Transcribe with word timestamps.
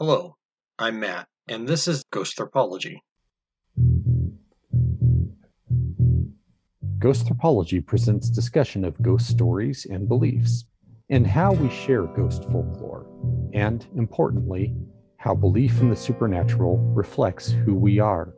Hello, 0.00 0.34
I'm 0.78 0.98
Matt, 0.98 1.28
and 1.46 1.68
this 1.68 1.86
is 1.86 2.02
Ghosthropology. 2.10 3.00
Ghost 6.98 7.26
Therpology 7.26 7.84
presents 7.84 8.30
discussion 8.30 8.86
of 8.86 9.02
ghost 9.02 9.26
stories 9.26 9.86
and 9.90 10.08
beliefs, 10.08 10.64
and 11.10 11.26
how 11.26 11.52
we 11.52 11.68
share 11.68 12.04
ghost 12.04 12.44
folklore, 12.44 13.04
and 13.52 13.86
importantly, 13.94 14.74
how 15.18 15.34
belief 15.34 15.78
in 15.82 15.90
the 15.90 15.96
supernatural 15.96 16.78
reflects 16.94 17.50
who 17.50 17.74
we 17.74 17.98
are. 17.98 18.32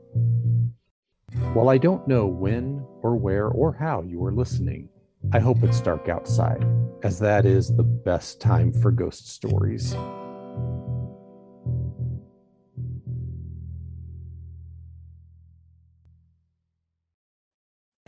While 1.53 1.69
I 1.69 1.79
don't 1.79 2.09
know 2.09 2.27
when 2.27 2.85
or 3.03 3.15
where 3.15 3.47
or 3.47 3.73
how 3.73 4.03
you 4.03 4.25
are 4.25 4.33
listening, 4.33 4.89
I 5.33 5.39
hope 5.39 5.63
it's 5.63 5.81
dark 5.81 6.09
outside, 6.09 6.67
as 7.05 7.21
that 7.21 7.47
is 7.47 7.73
the 7.73 7.85
best 7.85 8.41
time 8.41 8.73
for 8.73 8.91
ghost 8.91 9.33
stories. 9.33 9.95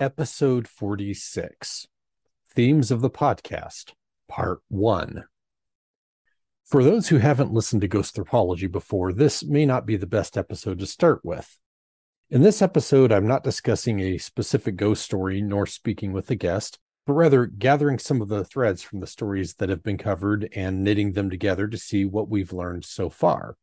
Episode 0.05 0.69
46 0.69 1.87
Themes 2.55 2.91
of 2.91 3.01
the 3.01 3.09
Podcast, 3.09 3.93
Part 4.29 4.59
1. 4.69 5.25
For 6.63 6.85
those 6.85 7.09
who 7.09 7.17
haven't 7.17 7.55
listened 7.55 7.81
to 7.81 7.89
Ghosthropology 7.89 8.71
before, 8.71 9.15
this 9.15 9.43
may 9.43 9.65
not 9.65 9.87
be 9.87 9.97
the 9.97 10.07
best 10.07 10.37
episode 10.37 10.79
to 10.81 10.87
start 10.87 11.25
with. 11.25 11.57
In 12.29 12.43
this 12.43 12.61
episode, 12.61 13.13
I'm 13.13 13.27
not 13.27 13.45
discussing 13.45 13.99
a 13.99 14.19
specific 14.19 14.77
ghost 14.77 15.03
story 15.03 15.41
nor 15.41 15.65
speaking 15.65 16.13
with 16.13 16.31
a 16.31 16.37
guest, 16.37 16.79
but 17.07 17.15
rather 17.15 17.47
gathering 17.47 17.99
some 17.99 18.21
of 18.21 18.29
the 18.29 18.45
threads 18.45 18.83
from 18.83 19.01
the 19.01 19.07
stories 19.07 19.55
that 19.55 19.71
have 19.71 19.83
been 19.83 19.97
covered 19.97 20.51
and 20.55 20.85
knitting 20.85 21.13
them 21.13 21.31
together 21.31 21.67
to 21.67 21.79
see 21.79 22.05
what 22.05 22.29
we've 22.29 22.53
learned 22.53 22.85
so 22.85 23.09
far. 23.09 23.57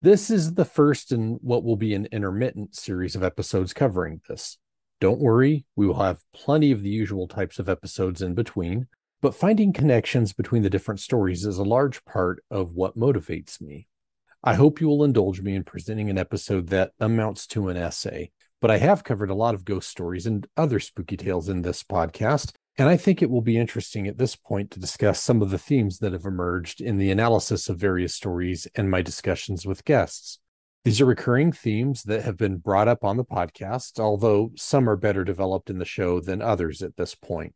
This 0.00 0.30
is 0.30 0.54
the 0.54 0.64
first 0.64 1.12
in 1.12 1.38
what 1.42 1.62
will 1.62 1.76
be 1.76 1.92
an 1.92 2.08
intermittent 2.10 2.74
series 2.74 3.14
of 3.14 3.22
episodes 3.22 3.74
covering 3.74 4.22
this. 4.30 4.56
Don't 5.00 5.20
worry, 5.20 5.64
we 5.76 5.86
will 5.86 6.02
have 6.02 6.24
plenty 6.34 6.72
of 6.72 6.82
the 6.82 6.88
usual 6.88 7.28
types 7.28 7.60
of 7.60 7.68
episodes 7.68 8.20
in 8.20 8.34
between, 8.34 8.88
but 9.20 9.34
finding 9.34 9.72
connections 9.72 10.32
between 10.32 10.62
the 10.62 10.70
different 10.70 10.98
stories 10.98 11.44
is 11.44 11.58
a 11.58 11.64
large 11.64 12.04
part 12.04 12.42
of 12.50 12.72
what 12.72 12.96
motivates 12.96 13.60
me. 13.60 13.86
I 14.42 14.54
hope 14.54 14.80
you 14.80 14.88
will 14.88 15.04
indulge 15.04 15.40
me 15.40 15.54
in 15.54 15.62
presenting 15.62 16.10
an 16.10 16.18
episode 16.18 16.68
that 16.68 16.92
amounts 16.98 17.46
to 17.48 17.68
an 17.68 17.76
essay, 17.76 18.32
but 18.60 18.72
I 18.72 18.78
have 18.78 19.04
covered 19.04 19.30
a 19.30 19.36
lot 19.36 19.54
of 19.54 19.64
ghost 19.64 19.88
stories 19.88 20.26
and 20.26 20.46
other 20.56 20.80
spooky 20.80 21.16
tales 21.16 21.48
in 21.48 21.62
this 21.62 21.84
podcast, 21.84 22.52
and 22.76 22.88
I 22.88 22.96
think 22.96 23.22
it 23.22 23.30
will 23.30 23.42
be 23.42 23.56
interesting 23.56 24.08
at 24.08 24.18
this 24.18 24.34
point 24.34 24.72
to 24.72 24.80
discuss 24.80 25.22
some 25.22 25.42
of 25.42 25.50
the 25.50 25.58
themes 25.58 25.98
that 25.98 26.12
have 26.12 26.24
emerged 26.24 26.80
in 26.80 26.98
the 26.98 27.12
analysis 27.12 27.68
of 27.68 27.78
various 27.78 28.14
stories 28.14 28.66
and 28.74 28.90
my 28.90 29.02
discussions 29.02 29.64
with 29.64 29.84
guests. 29.84 30.40
These 30.88 31.02
are 31.02 31.04
recurring 31.04 31.52
themes 31.52 32.04
that 32.04 32.22
have 32.22 32.38
been 32.38 32.56
brought 32.56 32.88
up 32.88 33.04
on 33.04 33.18
the 33.18 33.24
podcast, 33.24 34.00
although 34.00 34.52
some 34.56 34.88
are 34.88 34.96
better 34.96 35.22
developed 35.22 35.68
in 35.68 35.76
the 35.76 35.84
show 35.84 36.18
than 36.18 36.40
others 36.40 36.80
at 36.80 36.96
this 36.96 37.14
point. 37.14 37.54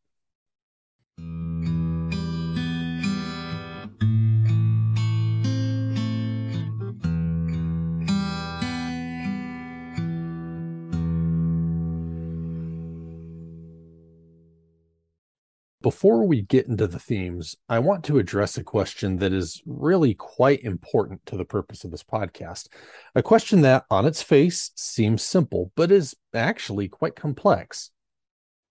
Before 15.82 16.24
we 16.24 16.42
get 16.42 16.68
into 16.68 16.86
the 16.86 17.00
themes, 17.00 17.56
I 17.68 17.80
want 17.80 18.04
to 18.04 18.20
address 18.20 18.56
a 18.56 18.62
question 18.62 19.16
that 19.16 19.32
is 19.32 19.60
really 19.66 20.14
quite 20.14 20.62
important 20.62 21.26
to 21.26 21.36
the 21.36 21.44
purpose 21.44 21.82
of 21.82 21.90
this 21.90 22.04
podcast. 22.04 22.68
A 23.16 23.22
question 23.22 23.62
that, 23.62 23.84
on 23.90 24.06
its 24.06 24.22
face, 24.22 24.70
seems 24.76 25.24
simple, 25.24 25.72
but 25.74 25.90
is 25.90 26.14
actually 26.32 26.88
quite 26.88 27.16
complex. 27.16 27.90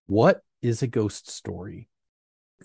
What 0.08 0.42
is 0.62 0.82
a 0.82 0.88
ghost 0.88 1.30
story? 1.30 1.90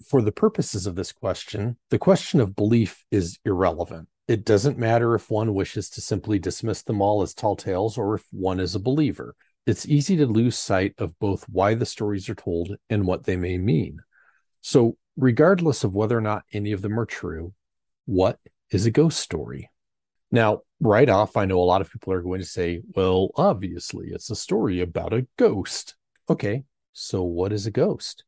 For 0.08 0.22
the 0.22 0.30
purposes 0.30 0.86
of 0.86 0.94
this 0.94 1.10
question, 1.10 1.76
the 1.90 1.98
question 1.98 2.38
of 2.38 2.54
belief 2.54 3.04
is 3.10 3.40
irrelevant. 3.44 4.06
It 4.28 4.44
doesn't 4.44 4.78
matter 4.78 5.16
if 5.16 5.28
one 5.28 5.54
wishes 5.54 5.90
to 5.90 6.00
simply 6.00 6.38
dismiss 6.38 6.82
them 6.82 7.02
all 7.02 7.22
as 7.22 7.34
tall 7.34 7.56
tales 7.56 7.98
or 7.98 8.14
if 8.14 8.24
one 8.30 8.60
is 8.60 8.76
a 8.76 8.80
believer. 8.80 9.34
It's 9.66 9.88
easy 9.88 10.16
to 10.18 10.26
lose 10.26 10.56
sight 10.56 10.94
of 10.98 11.18
both 11.18 11.48
why 11.48 11.74
the 11.74 11.86
stories 11.86 12.28
are 12.28 12.36
told 12.36 12.76
and 12.88 13.04
what 13.08 13.24
they 13.24 13.36
may 13.36 13.58
mean. 13.58 13.98
So, 14.66 14.97
regardless 15.16 15.84
of 15.84 15.94
whether 15.94 16.19
or 16.19 16.21
not 16.21 16.43
any 16.53 16.72
of 16.72 16.82
them 16.82 16.99
are 16.99 17.06
true, 17.06 17.54
what 18.04 18.41
is 18.72 18.84
a 18.84 18.91
ghost 18.91 19.21
story? 19.21 19.71
Now, 20.32 20.62
right 20.81 21.09
off, 21.09 21.37
I 21.37 21.44
know 21.44 21.60
a 21.60 21.71
lot 21.71 21.82
of 21.82 21.93
people 21.93 22.12
are 22.12 22.21
going 22.21 22.41
to 22.41 22.47
say, 22.47 22.82
well, 22.97 23.31
obviously, 23.37 24.09
it's 24.09 24.28
a 24.28 24.34
story 24.34 24.81
about 24.81 25.12
a 25.12 25.28
ghost. 25.38 25.94
Okay, 26.28 26.65
so 26.93 27.22
what 27.22 27.53
is 27.53 27.66
a 27.66 27.71
ghost? 27.71 28.25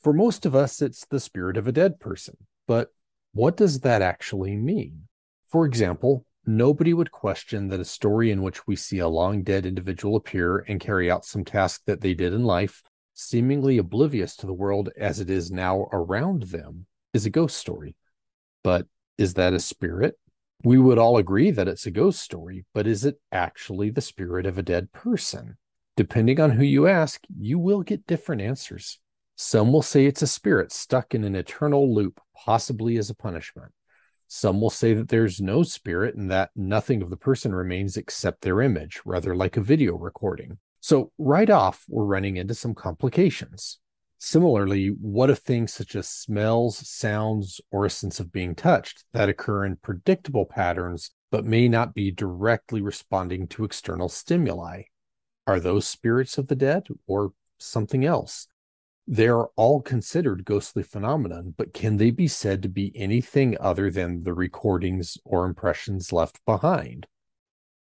For 0.00 0.14
most 0.14 0.46
of 0.46 0.54
us, 0.54 0.80
it's 0.80 1.04
the 1.04 1.20
spirit 1.20 1.58
of 1.58 1.68
a 1.68 1.72
dead 1.72 2.00
person. 2.00 2.38
But 2.66 2.88
what 3.34 3.58
does 3.58 3.80
that 3.80 4.00
actually 4.00 4.56
mean? 4.56 5.02
For 5.48 5.66
example, 5.66 6.24
nobody 6.46 6.94
would 6.94 7.12
question 7.12 7.68
that 7.68 7.80
a 7.80 7.84
story 7.84 8.30
in 8.30 8.40
which 8.40 8.66
we 8.66 8.74
see 8.74 9.00
a 9.00 9.08
long 9.08 9.42
dead 9.42 9.66
individual 9.66 10.16
appear 10.16 10.60
and 10.66 10.80
carry 10.80 11.10
out 11.10 11.26
some 11.26 11.44
task 11.44 11.82
that 11.84 12.00
they 12.00 12.14
did 12.14 12.32
in 12.32 12.44
life 12.44 12.82
seemingly 13.14 13.78
oblivious 13.78 14.36
to 14.36 14.46
the 14.46 14.52
world 14.52 14.90
as 14.96 15.20
it 15.20 15.30
is 15.30 15.50
now 15.50 15.88
around 15.92 16.44
them, 16.44 16.86
is 17.12 17.24
a 17.24 17.30
ghost 17.30 17.56
story. 17.56 17.94
But 18.62 18.86
is 19.16 19.34
that 19.34 19.54
a 19.54 19.60
spirit? 19.60 20.18
We 20.64 20.78
would 20.78 20.98
all 20.98 21.16
agree 21.18 21.50
that 21.50 21.68
it's 21.68 21.86
a 21.86 21.90
ghost 21.90 22.20
story, 22.20 22.64
but 22.74 22.86
is 22.86 23.04
it 23.04 23.20
actually 23.30 23.90
the 23.90 24.00
spirit 24.00 24.46
of 24.46 24.58
a 24.58 24.62
dead 24.62 24.92
person? 24.92 25.56
Depending 25.96 26.40
on 26.40 26.50
who 26.50 26.64
you 26.64 26.88
ask, 26.88 27.22
you 27.38 27.58
will 27.58 27.82
get 27.82 28.06
different 28.06 28.42
answers. 28.42 28.98
Some 29.36 29.72
will 29.72 29.82
say 29.82 30.06
it's 30.06 30.22
a 30.22 30.26
spirit 30.26 30.72
stuck 30.72 31.14
in 31.14 31.24
an 31.24 31.36
eternal 31.36 31.94
loop, 31.94 32.20
possibly 32.34 32.96
as 32.98 33.10
a 33.10 33.14
punishment. 33.14 33.72
Some 34.26 34.60
will 34.60 34.70
say 34.70 34.94
that 34.94 35.08
there's 35.08 35.40
no 35.40 35.62
spirit 35.62 36.16
and 36.16 36.30
that 36.30 36.50
nothing 36.56 37.02
of 37.02 37.10
the 37.10 37.16
person 37.16 37.54
remains 37.54 37.96
except 37.96 38.40
their 38.40 38.62
image, 38.62 39.00
rather 39.04 39.36
like 39.36 39.56
a 39.56 39.60
video 39.60 39.96
recording. 39.96 40.58
So, 40.84 41.12
right 41.16 41.48
off, 41.48 41.86
we're 41.88 42.04
running 42.04 42.36
into 42.36 42.52
some 42.52 42.74
complications. 42.74 43.78
Similarly, 44.18 44.88
what 44.88 45.30
if 45.30 45.38
things 45.38 45.72
such 45.72 45.96
as 45.96 46.10
smells, 46.10 46.86
sounds, 46.86 47.58
or 47.70 47.86
a 47.86 47.90
sense 47.90 48.20
of 48.20 48.30
being 48.30 48.54
touched 48.54 49.06
that 49.14 49.30
occur 49.30 49.64
in 49.64 49.76
predictable 49.76 50.44
patterns 50.44 51.12
but 51.30 51.46
may 51.46 51.70
not 51.70 51.94
be 51.94 52.10
directly 52.10 52.82
responding 52.82 53.46
to 53.46 53.64
external 53.64 54.10
stimuli? 54.10 54.82
Are 55.46 55.58
those 55.58 55.86
spirits 55.86 56.36
of 56.36 56.48
the 56.48 56.54
dead 56.54 56.88
or 57.06 57.32
something 57.56 58.04
else? 58.04 58.46
They 59.06 59.28
are 59.28 59.48
all 59.56 59.80
considered 59.80 60.44
ghostly 60.44 60.82
phenomenon, 60.82 61.54
but 61.56 61.72
can 61.72 61.96
they 61.96 62.10
be 62.10 62.28
said 62.28 62.62
to 62.62 62.68
be 62.68 62.92
anything 62.94 63.56
other 63.58 63.90
than 63.90 64.24
the 64.24 64.34
recordings 64.34 65.16
or 65.24 65.46
impressions 65.46 66.12
left 66.12 66.44
behind? 66.44 67.06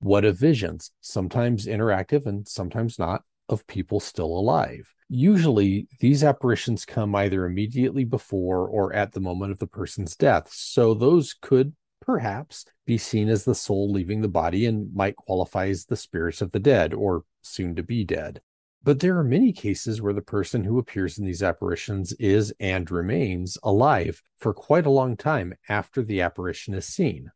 What 0.01 0.25
of 0.25 0.37
visions, 0.37 0.91
sometimes 0.99 1.67
interactive 1.67 2.25
and 2.25 2.47
sometimes 2.47 2.97
not, 2.97 3.23
of 3.49 3.67
people 3.67 3.99
still 3.99 4.25
alive? 4.25 4.91
Usually, 5.09 5.87
these 5.99 6.23
apparitions 6.23 6.85
come 6.85 7.13
either 7.15 7.45
immediately 7.45 8.03
before 8.03 8.67
or 8.67 8.93
at 8.93 9.11
the 9.11 9.19
moment 9.19 9.51
of 9.51 9.59
the 9.59 9.67
person's 9.67 10.15
death. 10.15 10.49
So, 10.51 10.95
those 10.95 11.35
could 11.39 11.73
perhaps 12.01 12.65
be 12.87 12.97
seen 12.97 13.29
as 13.29 13.45
the 13.45 13.53
soul 13.53 13.91
leaving 13.91 14.21
the 14.21 14.27
body 14.27 14.65
and 14.65 14.91
might 14.95 15.15
qualify 15.15 15.67
as 15.67 15.85
the 15.85 15.95
spirits 15.95 16.41
of 16.41 16.51
the 16.51 16.59
dead 16.59 16.95
or 16.95 17.23
soon 17.43 17.75
to 17.75 17.83
be 17.83 18.03
dead. 18.03 18.41
But 18.83 19.01
there 19.01 19.19
are 19.19 19.23
many 19.23 19.53
cases 19.53 20.01
where 20.01 20.13
the 20.13 20.23
person 20.23 20.63
who 20.63 20.79
appears 20.79 21.19
in 21.19 21.25
these 21.25 21.43
apparitions 21.43 22.13
is 22.13 22.51
and 22.59 22.89
remains 22.89 23.55
alive 23.61 24.23
for 24.39 24.51
quite 24.51 24.87
a 24.87 24.91
long 24.91 25.15
time 25.15 25.53
after 25.69 26.01
the 26.01 26.21
apparition 26.21 26.73
is 26.73 26.87
seen. 26.87 27.31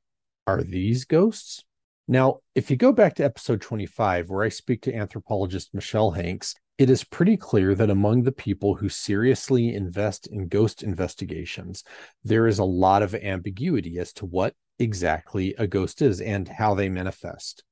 Are 0.48 0.64
these 0.64 1.06
ghosts? 1.06 1.64
Now, 2.08 2.38
if 2.54 2.70
you 2.70 2.78
go 2.78 2.92
back 2.92 3.16
to 3.16 3.26
episode 3.26 3.62
25, 3.62 4.30
where 4.30 4.44
I 4.44 4.50
speak 4.50 4.84
to 4.84 4.94
anthropologist 4.94 5.74
Michelle 5.74 6.12
Hanks, 6.12 6.54
it 6.78 6.90
is 6.90 7.04
pretty 7.04 7.36
clear 7.36 7.74
that 7.74 7.90
among 7.90 8.24
the 8.24 8.32
people 8.32 8.76
who 8.76 8.90
seriously 8.90 9.74
invest 9.74 10.28
in 10.28 10.48
ghost 10.48 10.84
investigations, 10.84 11.84
there 12.24 12.48
is 12.48 12.60
a 12.60 12.66
lot 12.66 13.02
of 13.02 13.16
ambiguity 13.16 13.98
as 13.98 14.14
to 14.14 14.26
what 14.26 14.54
exactly 14.78 15.56
a 15.58 15.66
ghost 15.66 16.02
is 16.02 16.22
and 16.22 16.48
how 16.48 16.76
they 16.76 16.90
manifest. 16.90 17.64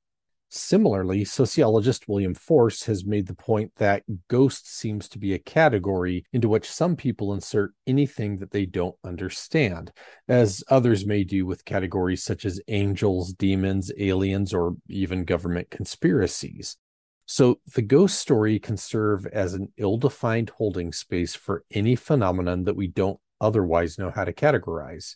Similarly, 0.55 1.25
sociologist 1.25 2.07
William 2.07 2.35
Force 2.35 2.83
has 2.83 3.05
made 3.05 3.25
the 3.25 3.33
point 3.33 3.71
that 3.77 4.03
ghost 4.27 4.71
seems 4.71 5.09
to 5.09 5.17
be 5.17 5.33
a 5.33 5.39
category 5.39 6.25
into 6.31 6.47
which 6.47 6.69
some 6.69 6.95
people 6.95 7.33
insert 7.33 7.73
anything 7.87 8.37
that 8.37 8.51
they 8.51 8.67
don't 8.67 8.95
understand, 9.03 9.91
as 10.27 10.63
others 10.69 11.07
may 11.07 11.23
do 11.23 11.47
with 11.47 11.65
categories 11.65 12.23
such 12.23 12.45
as 12.45 12.61
angels, 12.67 13.33
demons, 13.33 13.91
aliens, 13.97 14.53
or 14.53 14.75
even 14.89 15.25
government 15.25 15.71
conspiracies. 15.71 16.77
So 17.25 17.59
the 17.73 17.81
ghost 17.81 18.19
story 18.19 18.59
can 18.59 18.77
serve 18.77 19.25
as 19.25 19.55
an 19.55 19.73
ill 19.77 19.97
defined 19.97 20.51
holding 20.51 20.93
space 20.93 21.33
for 21.33 21.63
any 21.71 21.95
phenomenon 21.95 22.65
that 22.65 22.75
we 22.75 22.89
don't 22.89 23.19
otherwise 23.41 23.97
know 23.97 24.11
how 24.11 24.23
to 24.23 24.33
categorize. 24.33 25.15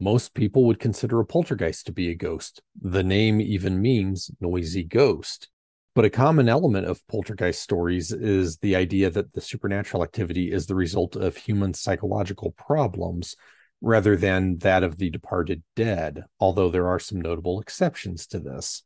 Most 0.00 0.34
people 0.34 0.64
would 0.64 0.78
consider 0.78 1.18
a 1.18 1.26
poltergeist 1.26 1.86
to 1.86 1.92
be 1.92 2.08
a 2.10 2.14
ghost. 2.14 2.62
The 2.80 3.02
name 3.02 3.40
even 3.40 3.82
means 3.82 4.30
noisy 4.40 4.84
ghost. 4.84 5.48
But 5.94 6.04
a 6.04 6.10
common 6.10 6.48
element 6.48 6.86
of 6.86 7.04
poltergeist 7.08 7.60
stories 7.60 8.12
is 8.12 8.58
the 8.58 8.76
idea 8.76 9.10
that 9.10 9.32
the 9.32 9.40
supernatural 9.40 10.04
activity 10.04 10.52
is 10.52 10.66
the 10.66 10.76
result 10.76 11.16
of 11.16 11.36
human 11.36 11.74
psychological 11.74 12.52
problems 12.52 13.34
rather 13.80 14.16
than 14.16 14.58
that 14.58 14.84
of 14.84 14.98
the 14.98 15.10
departed 15.10 15.62
dead, 15.74 16.22
although 16.38 16.70
there 16.70 16.86
are 16.86 17.00
some 17.00 17.20
notable 17.20 17.60
exceptions 17.60 18.26
to 18.28 18.38
this. 18.38 18.84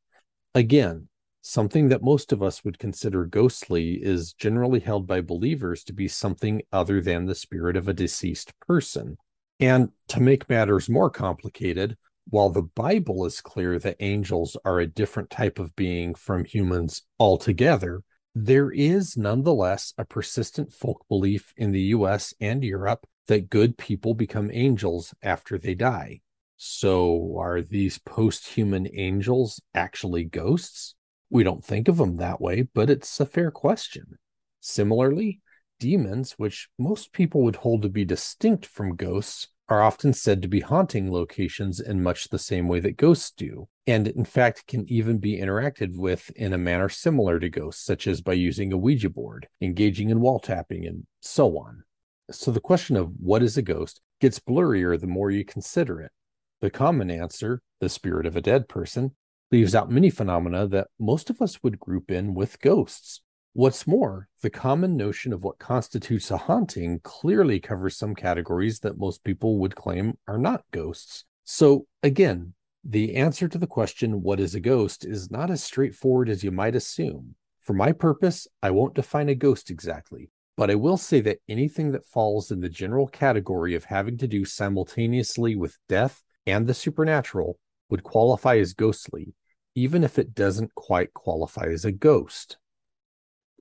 Again, 0.55 1.09
something 1.43 1.89
that 1.91 2.03
most 2.03 2.33
of 2.33 2.43
us 2.43 2.65
would 2.65 2.79
consider 2.79 3.27
ghostly 3.27 3.95
is 4.03 4.33
generally 4.33 4.81
held 4.81 5.07
by 5.07 5.21
believers 5.21 5.85
to 5.85 5.93
be 5.93 6.09
something 6.09 6.63
other 6.73 7.03
than 7.03 7.27
the 7.27 7.35
spirit 7.35 7.77
of 7.77 7.89
a 7.89 7.95
deceased 7.95 8.53
person. 8.61 9.19
And 9.61 9.91
to 10.09 10.21
make 10.21 10.49
matters 10.49 10.89
more 10.89 11.11
complicated, 11.11 11.97
while 12.29 12.51
the 12.51 12.63
Bible 12.63 13.27
is 13.27 13.41
clear 13.41 13.79
that 13.79 13.97
angels 14.01 14.57
are 14.65 14.81
a 14.81 14.87
different 14.87 15.31
type 15.31 15.59
of 15.59 15.75
being 15.77 16.15
from 16.15 16.45
humans 16.45 17.03
altogether, 17.19 18.03
there 18.35 18.71
is 18.71 19.17
nonetheless 19.17 19.93
a 19.99 20.05
persistent 20.05 20.73
folk 20.73 21.05
belief 21.09 21.53
in 21.57 21.73
the 21.73 21.81
US 21.81 22.33
and 22.41 22.65
Europe 22.65 23.07
that 23.27 23.51
good 23.51 23.77
people 23.77 24.15
become 24.15 24.51
angels 24.53 25.15
after 25.23 25.59
they 25.59 25.75
die. 25.75 26.21
So, 26.57 27.37
are 27.39 27.61
these 27.61 27.99
post 27.99 28.47
human 28.47 28.89
angels 28.95 29.61
actually 29.75 30.25
ghosts? 30.25 30.95
We 31.29 31.45
don't 31.45 31.65
think 31.65 31.89
of 31.89 31.97
them 31.97 32.17
that 32.17 32.41
way, 32.41 32.63
but 32.63 32.89
it's 32.89 33.21
a 33.21 33.27
fair 33.27 33.51
question. 33.51 34.19
Similarly, 34.61 35.41
demons, 35.83 36.35
which 36.39 36.69
most 36.79 37.13
people 37.13 37.43
would 37.43 37.57
hold 37.57 37.83
to 37.83 37.89
be 37.89 38.05
distinct 38.05 38.65
from 38.65 38.95
ghosts, 38.95 39.49
are 39.69 39.83
often 39.83 40.13
said 40.13 40.41
to 40.41 40.47
be 40.47 40.61
haunting 40.61 41.11
locations 41.11 41.81
in 41.81 42.01
much 42.01 42.29
the 42.29 42.39
same 42.39 42.69
way 42.69 42.79
that 42.79 42.97
ghosts 42.97 43.33
do, 43.33 43.67
and 43.89 44.07
in 44.07 44.25
fact 44.25 44.65
can 44.69 44.89
even 44.89 45.19
be 45.19 45.41
interacted 45.41 45.97
with 45.97 46.31
in 46.37 46.53
a 46.53 46.59
manner 46.59 46.89
similar 46.89 47.41
to 47.41 47.51
ghosts, 47.51 47.85
such 47.85 48.07
as 48.07 48.21
by 48.21 48.33
using 48.33 48.73
a 48.73 48.77
Ouija 48.77 49.11
board, 49.11 49.49
engaging 49.61 50.11
in 50.11 50.21
wall 50.21 50.39
tapping, 50.39 50.87
and 50.87 51.05
so 51.21 51.59
on. 51.59 51.83
So 52.31 52.53
the 52.53 52.61
question 52.61 52.97
of 52.97 53.11
what 53.19 53.43
is 53.43 53.57
a 53.57 53.63
ghost 53.63 54.01
gets 54.21 54.39
blurrier 54.39 55.01
the 55.01 55.09
more 55.09 55.33
you 55.33 55.45
consider 55.45 56.01
it. 56.01 56.13
The 56.61 56.71
common 56.71 57.11
answer, 57.11 57.61
the 57.81 57.89
spirit 57.89 58.25
of 58.25 58.37
a 58.37 58.41
dead 58.41 58.69
person, 58.69 59.17
leaves 59.51 59.75
out 59.75 59.91
many 59.91 60.11
phenomena 60.11 60.69
that 60.69 60.87
most 61.01 61.29
of 61.29 61.43
us 61.43 61.61
would 61.65 61.81
group 61.81 62.09
in 62.09 62.35
with 62.35 62.61
ghosts. 62.61 63.21
What's 63.55 63.87
more, 63.87 64.29
the 64.41 64.49
common 64.49 64.97
notion 64.97 65.31
of 65.31 65.45
what 65.45 65.59
constitutes 65.59 66.31
a 66.31 66.39
haunting 66.39 67.01
clearly 67.01 67.61
covers 67.61 67.99
some 67.99 68.15
categories 68.15 68.79
that 68.81 68.97
most 68.97 69.23
people 69.25 69.59
would 69.59 69.77
claim 69.77 70.17
are 70.27 70.39
not 70.39 70.65
ghosts. 70.71 71.27
So, 71.45 71.87
again, 72.03 72.55
the 72.83 73.15
answer 73.15 73.49
to 73.49 73.59
the 73.59 73.67
question, 73.67 74.23
what 74.23 74.41
is 74.41 74.55
a 74.55 74.61
ghost, 74.61 75.05
is 75.05 75.31
not 75.31 75.51
as 75.51 75.63
straightforward 75.63 76.31
as 76.31 76.43
you 76.43 76.51
might 76.51 76.75
assume. 76.75 77.35
For 77.61 77.75
my 77.75 77.93
purpose, 77.93 78.49
I 78.63 78.71
won't 78.71 78.95
define 78.95 79.29
a 79.29 79.35
ghost 79.35 79.69
exactly, 79.71 80.31
but 80.57 80.71
I 80.71 80.75
will 80.77 80.97
say 80.97 81.21
that 81.21 81.41
anything 81.47 81.93
that 81.93 82.07
falls 82.07 82.51
in 82.53 82.61
the 82.61 82.71
general 82.71 83.07
category 83.07 83.75
of 83.75 83.85
having 83.85 84.17
to 84.17 84.27
do 84.27 84.47
simultaneously 84.47 85.57
with 85.57 85.77
death 85.91 86.23
and 86.47 86.67
the 86.67 86.73
supernatural 86.73 87.59
would 87.91 88.03
qualify 88.03 88.57
as 88.57 88.73
ghostly, 88.73 89.35
even 89.75 90.05
if 90.05 90.19
it 90.19 90.35
doesn't 90.35 90.75
quite 90.75 91.13
qualify 91.13 91.67
as 91.67 91.85
a 91.85 91.93
ghost. 91.93 92.57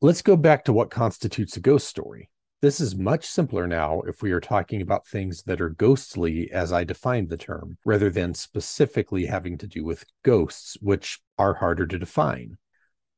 Let's 0.04 0.24
go 0.24 0.36
back 0.36 0.66
to 0.66 0.74
what 0.74 0.90
constitutes 0.90 1.58
a 1.58 1.60
ghost 1.60 1.88
story. 1.88 2.32
This 2.60 2.82
is 2.82 2.96
much 2.96 3.24
simpler 3.28 3.68
now 3.68 4.02
if 4.08 4.24
we 4.24 4.32
are 4.32 4.40
talking 4.40 4.82
about 4.82 5.06
things 5.06 5.44
that 5.44 5.62
are 5.62 5.70
ghostly 5.70 6.52
as 6.52 6.74
I 6.74 6.84
defined 6.84 7.30
the 7.30 7.38
term, 7.38 7.78
rather 7.86 8.10
than 8.10 8.34
specifically 8.34 9.28
having 9.28 9.60
to 9.60 9.68
do 9.68 9.86
with 9.86 10.06
ghosts, 10.24 10.76
which 10.82 11.20
are 11.38 11.54
harder 11.54 11.86
to 11.86 12.00
define. 12.00 12.58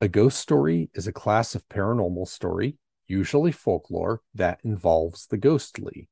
A 0.02 0.10
ghost 0.10 0.38
story 0.38 0.90
is 0.94 1.08
a 1.08 1.14
class 1.14 1.56
of 1.56 1.70
paranormal 1.70 2.28
story, 2.28 2.76
usually 3.08 3.54
folklore, 3.54 4.20
that 4.36 4.60
involves 4.66 5.28
the 5.28 5.38
ghostly. 5.38 6.10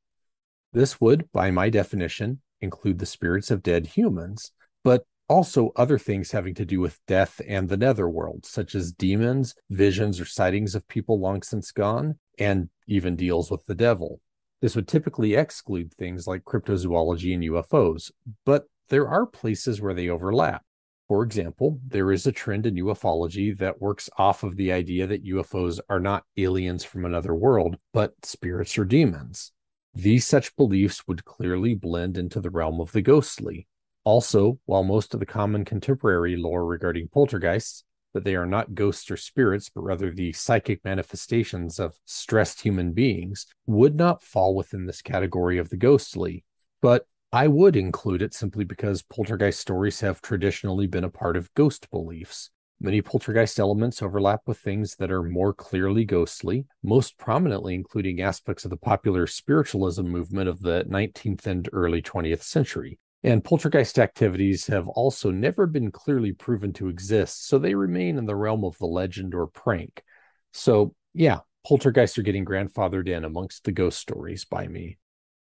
This 0.71 1.01
would, 1.01 1.29
by 1.33 1.51
my 1.51 1.69
definition, 1.69 2.39
include 2.62 3.00
the 3.00 3.06
spirits 3.06 3.51
of 3.51 3.62
dead 3.62 3.88
humans, 3.88 4.53
but 4.85 5.03
also 5.31 5.72
other 5.78 5.98
things 5.98 6.31
having 6.31 6.54
to 6.54 6.66
do 6.66 6.81
with 6.81 7.00
death 7.07 7.39
and 7.48 7.69
the 7.69 7.78
netherworld, 7.78 8.45
such 8.45 8.75
as 8.75 8.92
demons, 8.92 9.56
visions, 9.69 10.19
or 10.19 10.25
sightings 10.25 10.75
of 10.75 10.86
people 10.89 11.22
long 11.22 11.42
since 11.42 11.72
gone, 11.72 12.19
and 12.38 12.68
even 12.86 13.16
deals 13.16 13.50
with 13.50 13.66
the 13.66 13.74
devil. 13.74 14.19
This 14.62 14.75
would 14.75 14.89
typically 14.89 15.36
exclude 15.36 15.94
things 15.94 16.28
like 16.28 16.44
cryptozoology 16.44 17.33
and 17.33 17.44
UFOs, 17.44 18.12
but 18.45 18.66
there 18.89 19.07
are 19.07 19.25
places 19.25 19.80
where 19.80 19.94
they 19.94 20.10
overlap. 20.10 20.63
For 21.07 21.24
example, 21.24 21.80
there 21.88 22.12
is 22.12 22.28
a 22.28 22.33
trend 22.33 22.66
in 22.66 22.75
ufology 22.75 23.57
that 23.57 23.81
works 23.81 24.10
off 24.18 24.44
of 24.44 24.57
the 24.57 24.74
idea 24.74 25.07
that 25.07 25.25
UFOs 25.25 25.80
are 25.89 26.01
not 26.01 26.25
aliens 26.36 26.83
from 26.83 27.06
another 27.06 27.33
world, 27.33 27.78
but 27.94 28.13
spirits 28.24 28.78
or 28.78 28.83
demons. 28.83 29.54
These 29.94 30.28
such 30.28 30.56
beliefs 30.57 31.07
would 31.07 31.24
clearly 31.24 31.74
blend 31.74 32.18
into 32.18 32.42
the 32.42 32.50
realm 32.50 32.81
of 32.81 32.92
the 32.92 33.01
ghostly, 33.01 33.68
also, 34.03 34.59
while 34.65 34.83
most 34.83 35.13
of 35.13 35.19
the 35.19 35.25
common 35.25 35.65
contemporary 35.65 36.36
lore 36.36 36.65
regarding 36.65 37.07
poltergeists, 37.07 37.83
that 38.13 38.24
they 38.24 38.36
are 38.36 38.45
not 38.45 38.75
ghosts 38.75 39.09
or 39.09 39.18
spirits, 39.18 39.69
but 39.69 39.81
rather 39.81 40.12
the 40.12 40.33
psychic 40.33 40.83
manifestations 40.83 41.80
of 41.80 41.94
stressed 42.06 42.62
human 42.62 42.92
beings, 42.92 43.45
would 43.65 43.95
not 43.95 44.24
fall 44.24 44.56
within 44.56 44.86
this 44.86 45.01
category 45.01 45.57
of 45.57 45.69
the 45.69 45.77
ghostly. 45.77 46.44
But 46.81 47.06
I 47.31 47.48
would 47.48 47.77
include 47.77 48.21
it 48.21 48.33
simply 48.33 48.65
because 48.65 49.03
poltergeist 49.03 49.59
stories 49.59 50.01
have 50.01 50.21
traditionally 50.21 50.88
been 50.88 51.06
a 51.06 51.09
part 51.09 51.38
of 51.38 51.54
ghost 51.54 51.89
beliefs. 51.89 52.50
Many 52.81 53.01
poltergeist 53.01 53.59
elements 53.59 54.01
overlap 54.01 54.42
with 54.47 54.57
things 54.57 54.95
that 54.95 55.12
are 55.12 55.24
more 55.24 55.54
clearly 55.54 56.04
ghostly, 56.04 56.65
most 56.83 57.18
prominently 57.18 57.75
including 57.75 58.21
aspects 58.21 58.65
of 58.65 58.71
the 58.71 58.77
popular 58.77 59.27
spiritualism 59.27 60.04
movement 60.07 60.50
of 60.50 60.62
the 60.62 60.83
19th 60.89 61.45
and 61.45 61.69
early 61.71 62.01
20th 62.01 62.42
century, 62.42 62.97
and 63.23 63.44
poltergeist 63.44 64.00
activities 64.00 64.68
have 64.68 64.88
also 64.88 65.29
never 65.29 65.68
been 65.68 65.91
clearly 65.91 66.31
proven 66.31 66.73
to 66.73 66.88
exist, 66.88 67.47
so 67.47 67.59
they 67.59 67.75
remain 67.75 68.18
in 68.18 68.25
the 68.25 68.35
realm 68.35 68.63
of 68.63 68.77
the 68.79 68.88
legend 68.88 69.35
or 69.35 69.47
prank. 69.47 70.01
So, 70.53 70.95
yeah, 71.13 71.39
poltergeists 71.65 72.18
are 72.18 72.23
getting 72.23 72.45
grandfathered 72.45 73.07
in 73.07 73.23
amongst 73.23 73.63
the 73.63 73.71
ghost 73.71 74.00
stories 74.00 74.45
by 74.45 74.68
me. 74.68 74.97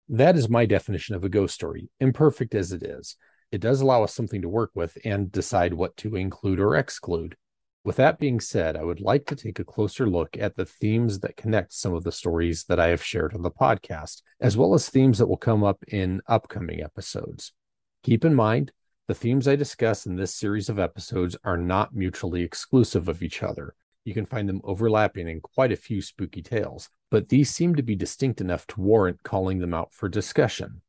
That 0.09 0.35
is 0.35 0.49
my 0.49 0.65
definition 0.65 1.15
of 1.15 1.23
a 1.23 1.29
ghost 1.29 1.55
story, 1.55 1.89
imperfect 1.99 2.53
as 2.55 2.73
it 2.73 2.83
is. 2.83 3.15
It 3.51 3.61
does 3.61 3.79
allow 3.79 4.03
us 4.03 4.13
something 4.13 4.41
to 4.41 4.49
work 4.49 4.71
with 4.75 4.97
and 5.05 5.31
decide 5.31 5.73
what 5.73 5.95
to 5.97 6.15
include 6.17 6.59
or 6.59 6.75
exclude. 6.75 7.37
With 7.83 7.95
that 7.95 8.19
being 8.19 8.39
said, 8.39 8.75
I 8.75 8.83
would 8.83 8.99
like 8.99 9.25
to 9.27 9.35
take 9.35 9.59
a 9.59 9.63
closer 9.63 10.07
look 10.07 10.37
at 10.37 10.55
the 10.55 10.65
themes 10.65 11.19
that 11.21 11.35
connect 11.35 11.73
some 11.73 11.93
of 11.93 12.03
the 12.03 12.11
stories 12.11 12.65
that 12.65 12.79
I 12.79 12.89
have 12.89 13.03
shared 13.03 13.33
on 13.33 13.41
the 13.41 13.49
podcast, 13.49 14.21
as 14.39 14.55
well 14.55 14.73
as 14.73 14.87
themes 14.87 15.17
that 15.17 15.27
will 15.27 15.37
come 15.37 15.63
up 15.63 15.83
in 15.87 16.21
upcoming 16.27 16.83
episodes. 16.83 17.53
Keep 18.03 18.25
in 18.25 18.33
mind, 18.33 18.71
the 19.07 19.13
themes 19.13 19.47
I 19.47 19.55
discuss 19.55 20.07
in 20.07 20.15
this 20.15 20.33
series 20.33 20.69
of 20.69 20.79
episodes 20.79 21.37
are 21.43 21.57
not 21.57 21.93
mutually 21.93 22.41
exclusive 22.41 23.07
of 23.07 23.21
each 23.21 23.43
other. 23.43 23.75
You 24.05 24.15
can 24.15 24.25
find 24.25 24.49
them 24.49 24.59
overlapping 24.63 25.27
in 25.27 25.39
quite 25.39 25.71
a 25.71 25.75
few 25.75 26.01
spooky 26.01 26.41
tales, 26.41 26.89
but 27.11 27.29
these 27.29 27.51
seem 27.51 27.75
to 27.75 27.83
be 27.83 27.95
distinct 27.95 28.41
enough 28.41 28.65
to 28.67 28.81
warrant 28.81 29.21
calling 29.21 29.59
them 29.59 29.75
out 29.75 29.93
for 29.93 30.09
discussion. 30.09 30.81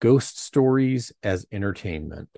Ghost 0.00 0.40
stories 0.40 1.12
as 1.22 1.46
entertainment. 1.52 2.30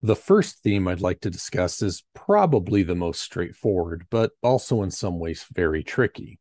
The 0.00 0.14
first 0.14 0.62
theme 0.62 0.86
I'd 0.86 1.00
like 1.00 1.22
to 1.22 1.30
discuss 1.30 1.82
is 1.82 2.04
probably 2.14 2.84
the 2.84 2.94
most 2.94 3.20
straightforward, 3.20 4.06
but 4.10 4.30
also 4.44 4.84
in 4.84 4.92
some 4.92 5.18
ways 5.18 5.44
very 5.52 5.82
tricky. 5.82 6.38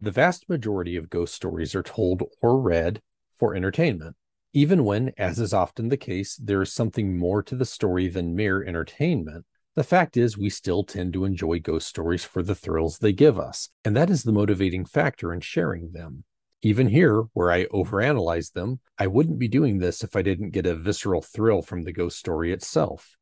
The 0.00 0.10
vast 0.10 0.48
majority 0.48 0.96
of 0.96 1.10
ghost 1.10 1.34
stories 1.34 1.74
are 1.74 1.82
told 1.82 2.22
or 2.42 2.60
read 2.60 3.00
for 3.36 3.54
entertainment, 3.54 4.16
even 4.52 4.84
when, 4.84 5.12
as 5.18 5.40
is 5.40 5.52
often 5.52 5.88
the 5.88 5.96
case, 5.96 6.36
there 6.36 6.62
is 6.62 6.72
something 6.72 7.18
more 7.18 7.42
to 7.42 7.56
the 7.56 7.64
story 7.64 8.08
than 8.08 8.36
mere 8.36 8.64
entertainment. 8.64 9.44
The 9.74 9.82
fact 9.82 10.16
is, 10.16 10.38
we 10.38 10.48
still 10.50 10.84
tend 10.84 11.12
to 11.14 11.24
enjoy 11.24 11.58
ghost 11.58 11.88
stories 11.88 12.24
for 12.24 12.42
the 12.42 12.54
thrills 12.54 12.98
they 12.98 13.12
give 13.12 13.36
us, 13.38 13.70
and 13.84 13.96
that 13.96 14.10
is 14.10 14.22
the 14.22 14.32
motivating 14.32 14.84
factor 14.84 15.32
in 15.32 15.40
sharing 15.40 15.90
them. 15.90 16.22
Even 16.62 16.88
here, 16.88 17.22
where 17.32 17.50
I 17.50 17.66
overanalyze 17.66 18.52
them, 18.52 18.78
I 18.96 19.08
wouldn't 19.08 19.40
be 19.40 19.48
doing 19.48 19.78
this 19.78 20.04
if 20.04 20.14
I 20.14 20.22
didn't 20.22 20.50
get 20.50 20.66
a 20.66 20.76
visceral 20.76 21.20
thrill 21.20 21.60
from 21.60 21.82
the 21.82 21.92
ghost 21.92 22.18
story 22.18 22.52
itself. 22.52 23.16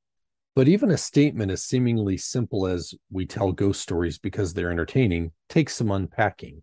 But 0.55 0.69
even 0.69 0.91
a 0.91 0.99
statement 0.99 1.51
as 1.51 1.63
seemingly 1.63 2.19
simple 2.19 2.67
as 2.67 2.95
we 3.11 3.25
tell 3.25 3.53
ghost 3.53 3.81
stories 3.81 4.19
because 4.19 4.53
they're 4.53 4.71
entertaining 4.71 5.33
takes 5.49 5.75
some 5.75 5.91
unpacking. 5.91 6.63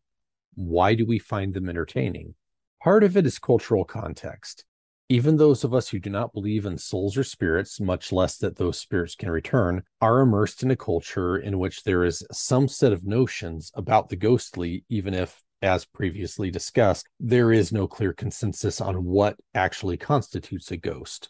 Why 0.54 0.94
do 0.94 1.08
we 1.08 1.18
find 1.18 1.56
them 1.56 1.68
entertaining? 1.68 2.36
Part 2.84 3.04
of 3.04 3.18
it 3.18 3.26
is 3.26 3.40
cultural 3.40 3.86
context. 3.86 4.64
Even 5.12 5.38
those 5.38 5.64
of 5.64 5.74
us 5.74 5.90
who 5.90 5.98
do 5.98 6.12
not 6.12 6.34
believe 6.34 6.68
in 6.68 6.78
souls 6.78 7.18
or 7.18 7.24
spirits, 7.24 7.80
much 7.80 8.12
less 8.12 8.38
that 8.38 8.58
those 8.58 8.78
spirits 8.78 9.16
can 9.16 9.32
return, 9.32 9.82
are 10.02 10.20
immersed 10.20 10.62
in 10.62 10.70
a 10.70 10.76
culture 10.76 11.36
in 11.38 11.58
which 11.58 11.84
there 11.84 12.04
is 12.06 12.24
some 12.32 12.68
set 12.68 12.94
of 12.94 13.04
notions 13.04 13.72
about 13.74 14.10
the 14.10 14.16
ghostly, 14.16 14.86
even 14.88 15.16
if, 15.16 15.42
as 15.64 15.84
previously 15.84 16.52
discussed, 16.52 17.08
there 17.20 17.52
is 17.52 17.72
no 17.72 17.88
clear 17.88 18.14
consensus 18.14 18.80
on 18.80 19.04
what 19.04 19.36
actually 19.56 19.98
constitutes 19.98 20.70
a 20.70 20.78
ghost. 20.78 21.30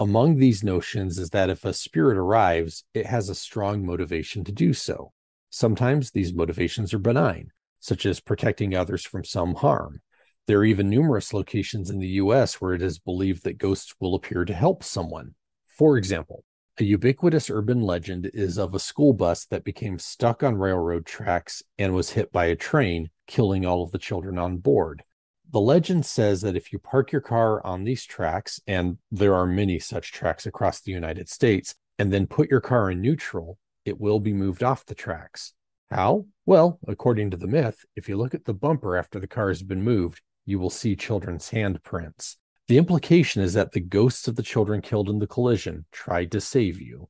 Among 0.00 0.36
these 0.36 0.62
notions 0.62 1.18
is 1.18 1.30
that 1.30 1.50
if 1.50 1.64
a 1.64 1.72
spirit 1.72 2.16
arrives, 2.16 2.84
it 2.94 3.06
has 3.06 3.28
a 3.28 3.34
strong 3.34 3.84
motivation 3.84 4.44
to 4.44 4.52
do 4.52 4.72
so. 4.72 5.12
Sometimes 5.50 6.12
these 6.12 6.32
motivations 6.32 6.94
are 6.94 7.00
benign, 7.00 7.50
such 7.80 8.06
as 8.06 8.20
protecting 8.20 8.76
others 8.76 9.04
from 9.04 9.24
some 9.24 9.56
harm. 9.56 10.00
There 10.46 10.58
are 10.58 10.64
even 10.64 10.88
numerous 10.88 11.34
locations 11.34 11.90
in 11.90 11.98
the 11.98 12.20
US 12.22 12.60
where 12.60 12.74
it 12.74 12.82
is 12.82 13.00
believed 13.00 13.42
that 13.42 13.58
ghosts 13.58 13.92
will 13.98 14.14
appear 14.14 14.44
to 14.44 14.54
help 14.54 14.84
someone. 14.84 15.34
For 15.66 15.98
example, 15.98 16.44
a 16.78 16.84
ubiquitous 16.84 17.50
urban 17.50 17.80
legend 17.80 18.30
is 18.32 18.56
of 18.56 18.76
a 18.76 18.78
school 18.78 19.12
bus 19.12 19.46
that 19.46 19.64
became 19.64 19.98
stuck 19.98 20.44
on 20.44 20.54
railroad 20.54 21.06
tracks 21.06 21.60
and 21.76 21.92
was 21.92 22.10
hit 22.10 22.30
by 22.30 22.46
a 22.46 22.54
train, 22.54 23.10
killing 23.26 23.66
all 23.66 23.82
of 23.82 23.90
the 23.90 23.98
children 23.98 24.38
on 24.38 24.58
board. 24.58 25.02
The 25.50 25.60
legend 25.60 26.04
says 26.04 26.42
that 26.42 26.56
if 26.56 26.72
you 26.72 26.78
park 26.78 27.10
your 27.10 27.22
car 27.22 27.64
on 27.64 27.84
these 27.84 28.04
tracks, 28.04 28.60
and 28.66 28.98
there 29.10 29.34
are 29.34 29.46
many 29.46 29.78
such 29.78 30.12
tracks 30.12 30.44
across 30.44 30.80
the 30.80 30.92
United 30.92 31.28
States, 31.28 31.74
and 31.98 32.12
then 32.12 32.26
put 32.26 32.50
your 32.50 32.60
car 32.60 32.90
in 32.90 33.00
neutral, 33.00 33.58
it 33.84 33.98
will 33.98 34.20
be 34.20 34.34
moved 34.34 34.62
off 34.62 34.84
the 34.84 34.94
tracks. 34.94 35.54
How? 35.90 36.26
Well, 36.44 36.78
according 36.86 37.30
to 37.30 37.38
the 37.38 37.46
myth, 37.46 37.86
if 37.96 38.08
you 38.10 38.18
look 38.18 38.34
at 38.34 38.44
the 38.44 38.52
bumper 38.52 38.96
after 38.96 39.18
the 39.18 39.26
car 39.26 39.48
has 39.48 39.62
been 39.62 39.82
moved, 39.82 40.20
you 40.44 40.58
will 40.58 40.70
see 40.70 40.94
children's 40.94 41.50
handprints. 41.50 42.36
The 42.68 42.76
implication 42.76 43.42
is 43.42 43.54
that 43.54 43.72
the 43.72 43.80
ghosts 43.80 44.28
of 44.28 44.36
the 44.36 44.42
children 44.42 44.82
killed 44.82 45.08
in 45.08 45.18
the 45.18 45.26
collision 45.26 45.86
tried 45.90 46.30
to 46.32 46.42
save 46.42 46.78
you. 46.78 47.08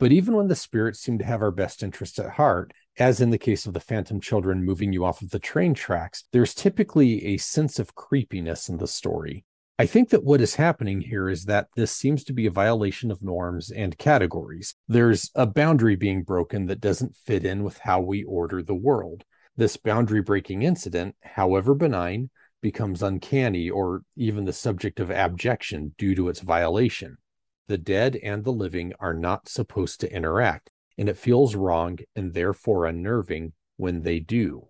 But 0.00 0.10
even 0.10 0.34
when 0.34 0.48
the 0.48 0.56
spirits 0.56 0.98
seem 0.98 1.18
to 1.18 1.24
have 1.24 1.42
our 1.42 1.52
best 1.52 1.84
interest 1.84 2.18
at 2.18 2.30
heart, 2.30 2.72
as 2.98 3.20
in 3.20 3.30
the 3.30 3.38
case 3.38 3.66
of 3.66 3.74
the 3.74 3.80
phantom 3.80 4.20
children 4.20 4.64
moving 4.64 4.92
you 4.92 5.04
off 5.04 5.22
of 5.22 5.30
the 5.30 5.38
train 5.38 5.74
tracks, 5.74 6.24
there's 6.32 6.54
typically 6.54 7.24
a 7.26 7.36
sense 7.36 7.78
of 7.78 7.94
creepiness 7.94 8.68
in 8.68 8.78
the 8.78 8.86
story. 8.86 9.44
I 9.78 9.86
think 9.86 10.10
that 10.10 10.24
what 10.24 10.42
is 10.42 10.56
happening 10.56 11.00
here 11.00 11.30
is 11.30 11.46
that 11.46 11.68
this 11.74 11.90
seems 11.90 12.22
to 12.24 12.34
be 12.34 12.44
a 12.44 12.50
violation 12.50 13.10
of 13.10 13.22
norms 13.22 13.70
and 13.70 13.96
categories. 13.96 14.74
There's 14.88 15.30
a 15.34 15.46
boundary 15.46 15.96
being 15.96 16.22
broken 16.22 16.66
that 16.66 16.82
doesn't 16.82 17.16
fit 17.16 17.46
in 17.46 17.64
with 17.64 17.78
how 17.78 18.00
we 18.00 18.22
order 18.24 18.62
the 18.62 18.74
world. 18.74 19.24
This 19.56 19.78
boundary 19.78 20.20
breaking 20.20 20.62
incident, 20.62 21.16
however 21.22 21.74
benign, 21.74 22.28
becomes 22.60 23.02
uncanny 23.02 23.70
or 23.70 24.02
even 24.16 24.44
the 24.44 24.52
subject 24.52 25.00
of 25.00 25.10
abjection 25.10 25.94
due 25.96 26.14
to 26.14 26.28
its 26.28 26.40
violation. 26.40 27.16
The 27.68 27.78
dead 27.78 28.16
and 28.16 28.44
the 28.44 28.52
living 28.52 28.92
are 29.00 29.14
not 29.14 29.48
supposed 29.48 30.00
to 30.00 30.12
interact, 30.12 30.69
and 31.00 31.08
it 31.08 31.16
feels 31.16 31.56
wrong 31.56 31.98
and 32.14 32.34
therefore 32.34 32.84
unnerving 32.84 33.54
when 33.78 34.02
they 34.02 34.20
do. 34.20 34.68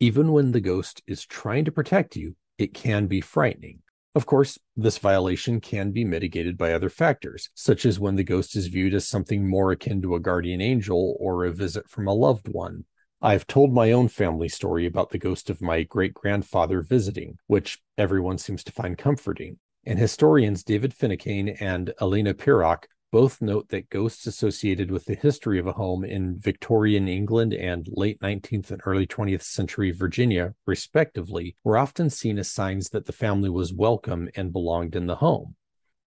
Even 0.00 0.32
when 0.32 0.50
the 0.50 0.60
ghost 0.60 1.00
is 1.06 1.24
trying 1.24 1.64
to 1.64 1.72
protect 1.72 2.16
you, 2.16 2.34
it 2.58 2.74
can 2.74 3.06
be 3.06 3.20
frightening. 3.20 3.78
Of 4.16 4.26
course, 4.26 4.58
this 4.76 4.98
violation 4.98 5.60
can 5.60 5.92
be 5.92 6.04
mitigated 6.04 6.58
by 6.58 6.72
other 6.72 6.88
factors, 6.88 7.50
such 7.54 7.86
as 7.86 8.00
when 8.00 8.16
the 8.16 8.24
ghost 8.24 8.56
is 8.56 8.66
viewed 8.66 8.92
as 8.92 9.06
something 9.06 9.48
more 9.48 9.70
akin 9.70 10.02
to 10.02 10.16
a 10.16 10.20
guardian 10.20 10.60
angel 10.60 11.16
or 11.20 11.44
a 11.44 11.52
visit 11.52 11.88
from 11.88 12.08
a 12.08 12.12
loved 12.12 12.48
one, 12.48 12.84
I've 13.22 13.46
told 13.46 13.72
my 13.72 13.92
own 13.92 14.08
family 14.08 14.48
story 14.48 14.86
about 14.86 15.10
the 15.10 15.18
ghost 15.18 15.48
of 15.48 15.62
my 15.62 15.84
great 15.84 16.14
grandfather 16.14 16.82
visiting, 16.82 17.38
which 17.46 17.78
everyone 17.96 18.38
seems 18.38 18.64
to 18.64 18.72
find 18.72 18.98
comforting. 18.98 19.58
And 19.86 19.98
historians 19.98 20.64
David 20.64 20.92
Finucane 20.92 21.50
and 21.60 21.92
Alena 22.00 22.34
Pirok 22.34 22.84
both 23.10 23.40
note 23.40 23.68
that 23.68 23.88
ghosts 23.88 24.26
associated 24.26 24.90
with 24.90 25.06
the 25.06 25.14
history 25.14 25.58
of 25.58 25.66
a 25.66 25.72
home 25.72 26.04
in 26.04 26.38
Victorian 26.38 27.08
England 27.08 27.54
and 27.54 27.88
late 27.90 28.20
19th 28.20 28.70
and 28.70 28.80
early 28.84 29.06
20th 29.06 29.42
century 29.42 29.90
Virginia, 29.90 30.54
respectively, 30.66 31.56
were 31.64 31.78
often 31.78 32.10
seen 32.10 32.38
as 32.38 32.50
signs 32.50 32.90
that 32.90 33.06
the 33.06 33.12
family 33.12 33.48
was 33.48 33.72
welcome 33.72 34.28
and 34.34 34.52
belonged 34.52 34.94
in 34.94 35.06
the 35.06 35.16
home. 35.16 35.54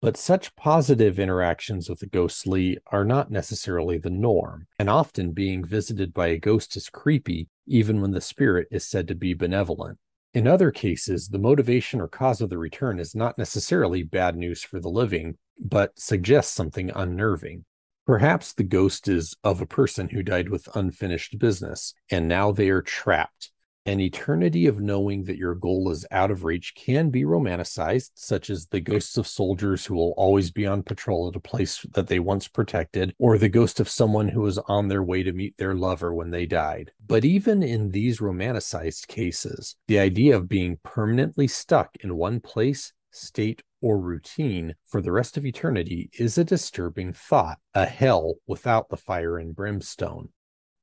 But 0.01 0.17
such 0.17 0.55
positive 0.55 1.19
interactions 1.19 1.89
with 1.89 1.99
the 1.99 2.07
ghostly 2.07 2.77
are 2.87 3.03
not 3.03 3.31
necessarily 3.31 3.97
the 3.97 4.09
norm, 4.09 4.67
and 4.77 4.89
often 4.89 5.33
being 5.33 5.63
visited 5.63 6.13
by 6.13 6.27
a 6.27 6.37
ghost 6.37 6.77
is 6.77 6.89
creepy, 6.89 7.49
even 7.67 7.99
when 7.99 8.11
the 8.11 8.21
spirit 8.21 8.67
is 8.71 8.87
said 8.87 9.07
to 9.09 9.15
be 9.15 9.33
benevolent. 9.33 9.97
In 10.33 10.47
other 10.47 10.71
cases, 10.71 11.27
the 11.27 11.39
motivation 11.39 11.99
or 11.99 12.07
cause 12.07 12.39
of 12.39 12.49
the 12.49 12.57
return 12.57 12.99
is 12.99 13.15
not 13.15 13.37
necessarily 13.37 14.03
bad 14.03 14.37
news 14.37 14.63
for 14.63 14.79
the 14.79 14.89
living, 14.89 15.37
but 15.59 15.99
suggests 15.99 16.53
something 16.53 16.91
unnerving. 16.95 17.65
Perhaps 18.05 18.53
the 18.53 18.63
ghost 18.63 19.07
is 19.07 19.35
of 19.43 19.61
a 19.61 19.67
person 19.67 20.09
who 20.09 20.23
died 20.23 20.49
with 20.49 20.67
unfinished 20.75 21.37
business, 21.37 21.93
and 22.09 22.27
now 22.27 22.51
they 22.51 22.69
are 22.69 22.81
trapped, 22.81 23.51
an 23.85 23.99
eternity 23.99 24.67
of 24.67 24.79
knowing 24.79 25.23
that 25.23 25.37
your 25.37 25.55
goal 25.55 25.89
is 25.89 26.05
out 26.11 26.29
of 26.29 26.43
reach 26.43 26.75
can 26.75 27.09
be 27.09 27.23
romanticized, 27.23 28.11
such 28.13 28.49
as 28.49 28.67
the 28.67 28.79
ghosts 28.79 29.17
of 29.17 29.25
soldiers 29.25 29.85
who 29.85 29.95
will 29.95 30.13
always 30.17 30.51
be 30.51 30.65
on 30.65 30.83
patrol 30.83 31.27
at 31.27 31.35
a 31.35 31.39
place 31.39 31.85
that 31.93 32.07
they 32.07 32.19
once 32.19 32.47
protected, 32.47 33.13
or 33.17 33.37
the 33.37 33.49
ghost 33.49 33.79
of 33.79 33.89
someone 33.89 34.27
who 34.27 34.41
was 34.41 34.57
on 34.57 34.87
their 34.87 35.01
way 35.01 35.23
to 35.23 35.31
meet 35.31 35.57
their 35.57 35.73
lover 35.73 36.13
when 36.13 36.29
they 36.29 36.45
died. 36.45 36.91
But 37.07 37.25
even 37.25 37.63
in 37.63 37.89
these 37.89 38.19
romanticized 38.19 39.07
cases, 39.07 39.75
the 39.87 39.99
idea 39.99 40.35
of 40.35 40.49
being 40.49 40.77
permanently 40.83 41.47
stuck 41.47 41.95
in 42.01 42.15
one 42.15 42.41
place, 42.41 42.93
state, 43.11 43.63
or 43.81 43.99
routine 43.99 44.75
for 44.85 45.01
the 45.01 45.11
rest 45.11 45.37
of 45.37 45.45
eternity 45.45 46.09
is 46.19 46.37
a 46.37 46.43
disturbing 46.43 47.13
thought, 47.13 47.57
a 47.73 47.85
hell 47.85 48.35
without 48.47 48.89
the 48.89 48.97
fire 48.97 49.37
and 49.37 49.55
brimstone. 49.55 50.29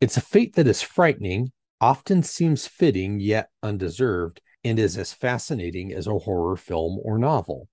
It's 0.01 0.17
a 0.17 0.23
fate 0.23 0.55
that 0.57 0.67
is 0.67 0.83
frightening 0.83 1.53
often 1.81 2.23
seems 2.23 2.67
fitting 2.67 3.21
yet 3.21 3.51
undeserved, 3.63 4.41
and 4.65 4.79
is 4.79 4.97
as 4.99 5.13
fascinating 5.13 5.93
as 5.93 6.07
a 6.07 6.19
horror 6.19 6.57
film 6.57 6.99
or 7.03 7.19
novel. 7.19 7.69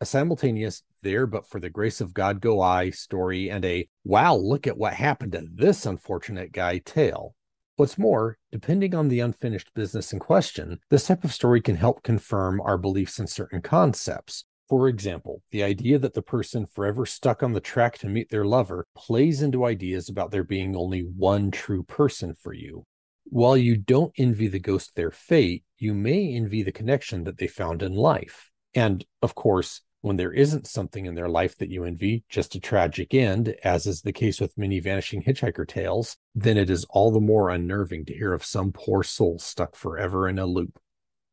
A 0.00 0.06
simultaneous 0.06 0.82
there 1.02 1.26
but 1.26 1.48
for 1.48 1.60
the 1.60 1.70
grace 1.70 2.00
of 2.00 2.14
God 2.14 2.40
go 2.40 2.60
I 2.60 2.90
story 2.90 3.50
and 3.50 3.64
a 3.64 3.88
wow, 4.04 4.34
look 4.34 4.66
at 4.66 4.78
what 4.78 4.94
happened 4.94 5.32
to 5.32 5.44
this 5.52 5.86
unfortunate 5.86 6.52
guy 6.52 6.78
tale. 6.78 7.34
What's 7.78 7.96
more, 7.96 8.38
depending 8.50 8.92
on 8.96 9.06
the 9.06 9.20
unfinished 9.20 9.72
business 9.72 10.12
in 10.12 10.18
question, 10.18 10.80
this 10.90 11.06
type 11.06 11.22
of 11.22 11.32
story 11.32 11.60
can 11.60 11.76
help 11.76 12.02
confirm 12.02 12.60
our 12.60 12.76
beliefs 12.76 13.20
in 13.20 13.28
certain 13.28 13.62
concepts. 13.62 14.44
For 14.68 14.88
example, 14.88 15.42
the 15.52 15.62
idea 15.62 16.00
that 16.00 16.12
the 16.12 16.20
person 16.20 16.66
forever 16.66 17.06
stuck 17.06 17.40
on 17.40 17.52
the 17.52 17.60
track 17.60 17.96
to 17.98 18.08
meet 18.08 18.30
their 18.30 18.44
lover 18.44 18.84
plays 18.96 19.42
into 19.42 19.64
ideas 19.64 20.08
about 20.08 20.32
there 20.32 20.42
being 20.42 20.74
only 20.74 21.02
one 21.02 21.52
true 21.52 21.84
person 21.84 22.34
for 22.34 22.52
you. 22.52 22.82
While 23.26 23.56
you 23.56 23.76
don't 23.76 24.12
envy 24.18 24.48
the 24.48 24.58
ghost 24.58 24.96
their 24.96 25.12
fate, 25.12 25.62
you 25.78 25.94
may 25.94 26.34
envy 26.34 26.64
the 26.64 26.72
connection 26.72 27.22
that 27.24 27.38
they 27.38 27.46
found 27.46 27.84
in 27.84 27.94
life. 27.94 28.50
And 28.74 29.04
of 29.22 29.36
course, 29.36 29.82
when 30.00 30.16
there 30.16 30.32
isn't 30.32 30.66
something 30.66 31.06
in 31.06 31.14
their 31.14 31.28
life 31.28 31.56
that 31.58 31.70
you 31.70 31.84
envy, 31.84 32.24
just 32.28 32.54
a 32.54 32.60
tragic 32.60 33.14
end, 33.14 33.54
as 33.64 33.86
is 33.86 34.02
the 34.02 34.12
case 34.12 34.40
with 34.40 34.56
many 34.56 34.78
vanishing 34.80 35.22
hitchhiker 35.22 35.66
tales, 35.66 36.16
then 36.34 36.56
it 36.56 36.70
is 36.70 36.86
all 36.90 37.10
the 37.10 37.20
more 37.20 37.50
unnerving 37.50 38.04
to 38.04 38.14
hear 38.14 38.32
of 38.32 38.44
some 38.44 38.72
poor 38.72 39.02
soul 39.02 39.38
stuck 39.38 39.74
forever 39.74 40.28
in 40.28 40.38
a 40.38 40.46
loop. 40.46 40.78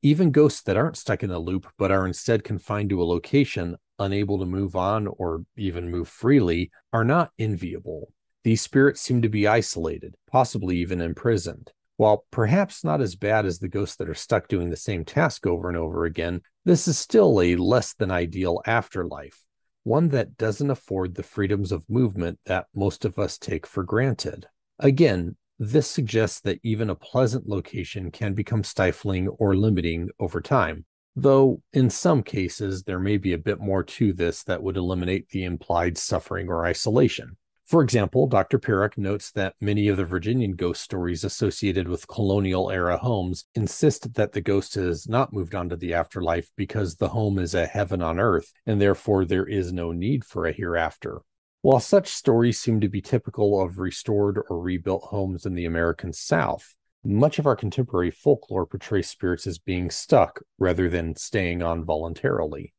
Even 0.02 0.32
ghosts 0.32 0.62
that 0.64 0.78
aren't 0.78 0.98
stuck 0.98 1.24
in 1.24 1.32
a 1.32 1.40
loop, 1.40 1.68
but 1.78 1.92
are 1.92 2.06
instead 2.06 2.44
confined 2.44 2.90
to 2.90 3.02
a 3.02 3.06
location, 3.06 3.78
unable 4.00 4.40
to 4.40 4.46
move 4.46 4.76
on 4.76 5.08
or 5.08 5.46
even 5.58 5.90
move 5.90 6.08
freely, 6.08 6.72
are 6.92 7.06
not 7.06 7.32
enviable. 7.40 8.12
These 8.44 8.62
spirits 8.62 9.02
seem 9.02 9.22
to 9.24 9.30
be 9.30 9.48
isolated, 9.48 10.16
possibly 10.30 10.78
even 10.78 11.02
imprisoned. 11.02 11.72
While 11.98 12.26
perhaps 12.30 12.84
not 12.84 13.02
as 13.02 13.16
bad 13.16 13.46
as 13.46 13.60
the 13.60 13.70
ghosts 13.70 13.96
that 13.98 14.10
are 14.10 14.14
stuck 14.14 14.48
doing 14.48 14.70
the 14.70 14.76
same 14.76 15.06
task 15.06 15.48
over 15.48 15.70
and 15.70 15.78
over 15.78 16.06
again, 16.06 16.42
this 16.66 16.88
is 16.88 16.98
still 16.98 17.40
a 17.40 17.56
less 17.56 17.94
than 17.94 18.12
ideal 18.12 18.62
afterlife, 18.66 19.42
one 19.84 20.10
that 20.10 20.38
doesn't 20.38 20.70
afford 20.70 21.16
the 21.16 21.24
freedoms 21.24 21.72
of 21.72 21.90
movement 21.90 22.40
that 22.46 22.66
most 22.76 23.06
of 23.06 23.18
us 23.18 23.38
take 23.38 23.66
for 23.66 23.84
granted. 23.84 24.48
Again, 24.80 25.38
this 25.58 25.90
suggests 25.90 26.42
that 26.42 26.60
even 26.64 26.90
a 26.90 26.96
pleasant 26.96 27.48
location 27.48 28.12
can 28.12 28.34
become 28.34 28.64
stifling 28.64 29.30
or 29.30 29.56
limiting 29.56 30.10
over 30.20 30.42
time, 30.42 30.84
though 31.16 31.62
in 31.72 31.90
some 31.90 32.24
cases 32.24 32.84
there 32.84 33.00
may 33.00 33.16
be 33.16 33.32
a 33.32 33.38
bit 33.38 33.62
more 33.62 33.84
to 33.84 34.12
this 34.12 34.44
that 34.44 34.62
would 34.62 34.76
eliminate 34.76 35.30
the 35.30 35.46
implied 35.46 35.98
suffering 35.98 36.50
or 36.50 36.66
isolation. 36.66 37.38
For 37.68 37.82
example, 37.82 38.28
Dr. 38.28 38.60
Pirok 38.60 38.96
notes 38.96 39.32
that 39.32 39.56
many 39.60 39.88
of 39.88 39.98
the 39.98 40.06
Virginian 40.06 40.52
ghost 40.52 40.84
stories 40.84 41.24
associated 41.24 41.88
with 41.88 42.08
colonial 42.08 42.70
era 42.70 42.96
homes 42.96 43.46
insist 43.56 44.14
that 44.14 44.34
the 44.34 44.42
ghost 44.42 44.76
has 44.76 45.10
not 45.10 45.34
moved 45.34 45.56
on 45.56 45.70
to 45.70 45.76
the 45.76 45.96
afterlife 45.96 46.48
because 46.56 46.96
the 46.96 47.10
home 47.10 47.40
is 47.40 47.56
a 47.56 47.66
heaven 47.66 48.04
on 48.04 48.20
earth, 48.20 48.54
and 48.68 48.80
therefore 48.80 49.26
there 49.26 49.48
is 49.48 49.74
no 49.74 49.92
need 49.92 50.24
for 50.24 50.46
a 50.46 50.52
hereafter. 50.52 51.22
While 51.64 51.80
such 51.80 52.10
stories 52.10 52.60
seem 52.60 52.82
to 52.82 52.90
be 52.90 53.02
typical 53.02 53.60
of 53.60 53.80
restored 53.80 54.40
or 54.48 54.60
rebuilt 54.62 55.06
homes 55.06 55.48
in 55.48 55.56
the 55.56 55.66
American 55.66 56.14
South, 56.14 56.76
much 57.04 57.40
of 57.40 57.48
our 57.48 57.56
contemporary 57.56 58.12
folklore 58.12 58.68
portrays 58.68 59.10
spirits 59.10 59.48
as 59.48 59.58
being 59.58 59.90
stuck 59.90 60.40
rather 60.60 60.88
than 60.88 61.16
staying 61.16 61.64
on 61.64 61.84
voluntarily. 61.84 62.76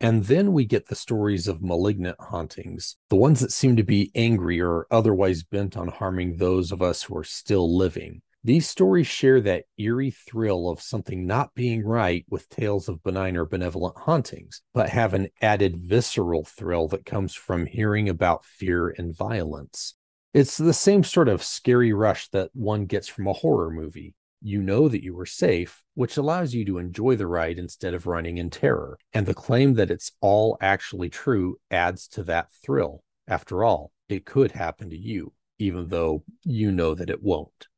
And 0.00 0.24
then 0.24 0.54
we 0.54 0.64
get 0.64 0.86
the 0.86 0.94
stories 0.94 1.46
of 1.46 1.62
malignant 1.62 2.16
hauntings, 2.18 2.96
the 3.10 3.16
ones 3.16 3.40
that 3.40 3.52
seem 3.52 3.76
to 3.76 3.82
be 3.82 4.10
angry 4.14 4.58
or 4.60 4.86
otherwise 4.90 5.42
bent 5.42 5.76
on 5.76 5.88
harming 5.88 6.36
those 6.36 6.72
of 6.72 6.80
us 6.80 7.02
who 7.02 7.16
are 7.18 7.24
still 7.24 7.76
living. 7.76 8.22
These 8.42 8.66
stories 8.66 9.06
share 9.06 9.42
that 9.42 9.64
eerie 9.76 10.12
thrill 10.12 10.70
of 10.70 10.80
something 10.80 11.26
not 11.26 11.54
being 11.54 11.84
right 11.84 12.24
with 12.30 12.48
tales 12.48 12.88
of 12.88 13.02
benign 13.02 13.36
or 13.36 13.44
benevolent 13.44 13.98
hauntings, 13.98 14.62
but 14.72 14.88
have 14.88 15.12
an 15.12 15.28
added 15.42 15.76
visceral 15.76 16.44
thrill 16.44 16.88
that 16.88 17.04
comes 17.04 17.34
from 17.34 17.66
hearing 17.66 18.08
about 18.08 18.46
fear 18.46 18.88
and 18.96 19.14
violence. 19.14 19.94
It's 20.32 20.56
the 20.56 20.72
same 20.72 21.04
sort 21.04 21.28
of 21.28 21.42
scary 21.42 21.92
rush 21.92 22.28
that 22.28 22.50
one 22.54 22.86
gets 22.86 23.08
from 23.08 23.26
a 23.26 23.34
horror 23.34 23.70
movie 23.70 24.14
you 24.42 24.62
know 24.62 24.88
that 24.88 25.02
you 25.02 25.14
were 25.14 25.26
safe, 25.26 25.82
which 25.94 26.16
allows 26.16 26.54
you 26.54 26.64
to 26.64 26.78
enjoy 26.78 27.16
the 27.16 27.26
ride 27.26 27.58
instead 27.58 27.94
of 27.94 28.06
running 28.06 28.38
in 28.38 28.50
terror. 28.50 28.98
And 29.12 29.26
the 29.26 29.34
claim 29.34 29.74
that 29.74 29.90
it's 29.90 30.12
all 30.20 30.56
actually 30.60 31.10
true 31.10 31.58
adds 31.70 32.08
to 32.08 32.22
that 32.24 32.48
thrill. 32.64 33.02
After 33.28 33.62
all, 33.64 33.92
it 34.08 34.24
could 34.24 34.52
happen 34.52 34.90
to 34.90 34.98
you, 34.98 35.32
even 35.58 35.88
though 35.88 36.24
you 36.44 36.72
know 36.72 36.94
that 36.94 37.10
it 37.10 37.22
won't. 37.22 37.68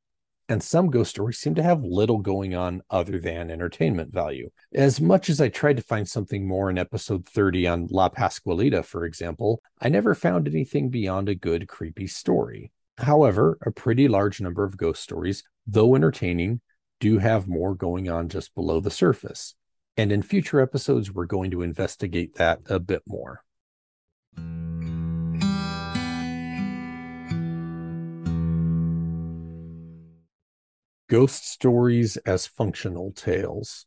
And 0.49 0.63
some 0.63 0.91
ghost 0.91 1.11
stories 1.11 1.39
seem 1.39 1.55
to 1.55 1.63
have 1.63 1.83
little 1.83 2.19
going 2.19 2.55
on 2.55 2.83
other 2.91 3.19
than 3.19 3.51
entertainment 3.51 4.13
value. 4.13 4.51
As 4.75 5.01
much 5.01 5.31
as 5.31 5.41
I 5.41 5.49
tried 5.49 5.79
to 5.79 5.83
find 5.83 6.07
something 6.07 6.47
more 6.47 6.69
in 6.69 6.79
episode 6.79 7.27
30 7.27 7.67
on 7.67 7.89
La 7.91 8.09
Pascualita, 8.09 8.85
for 8.85 9.05
example, 9.05 9.63
I 9.81 9.89
never 9.89 10.15
found 10.15 10.49
anything 10.49 10.91
beyond 10.91 11.29
a 11.29 11.35
good, 11.35 11.69
creepy 11.69 12.07
story. 12.07 12.71
However, 12.99 13.57
a 13.65 13.71
pretty 13.71 14.09
large 14.09 14.41
number 14.41 14.65
of 14.65 14.77
ghost 14.77 15.03
stories, 15.03 15.43
though 15.67 15.95
entertaining, 15.95 16.61
do 17.01 17.19
have 17.19 17.49
more 17.49 17.75
going 17.75 18.09
on 18.09 18.29
just 18.29 18.55
below 18.55 18.81
the 18.81 18.91
surface. 18.91 19.55
And 19.97 20.11
in 20.11 20.23
future 20.23 20.61
episodes, 20.61 21.13
we're 21.13 21.27
going 21.27 21.51
to 21.51 21.63
investigate 21.63 22.37
that 22.37 22.61
a 22.69 22.79
bit 22.79 23.03
more. 23.07 23.43
Ghost 31.09 31.47
stories 31.47 32.17
as 32.19 32.47
functional 32.47 33.13
tales. 33.13 33.85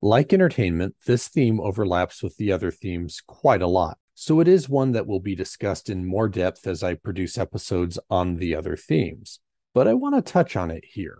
Like 0.00 0.32
entertainment, 0.32 0.94
this 1.04 1.28
theme 1.28 1.60
overlaps 1.60 2.22
with 2.22 2.36
the 2.36 2.52
other 2.52 2.70
themes 2.70 3.20
quite 3.26 3.60
a 3.60 3.66
lot. 3.66 3.98
So 4.14 4.38
it 4.38 4.46
is 4.46 4.68
one 4.68 4.92
that 4.92 5.06
will 5.06 5.18
be 5.18 5.34
discussed 5.34 5.90
in 5.90 6.06
more 6.06 6.28
depth 6.28 6.66
as 6.66 6.84
I 6.84 6.94
produce 6.94 7.38
episodes 7.38 7.98
on 8.08 8.36
the 8.36 8.54
other 8.54 8.76
themes. 8.76 9.40
But 9.72 9.88
I 9.88 9.94
want 9.94 10.14
to 10.16 10.32
touch 10.32 10.56
on 10.56 10.70
it 10.70 10.84
here. 10.84 11.18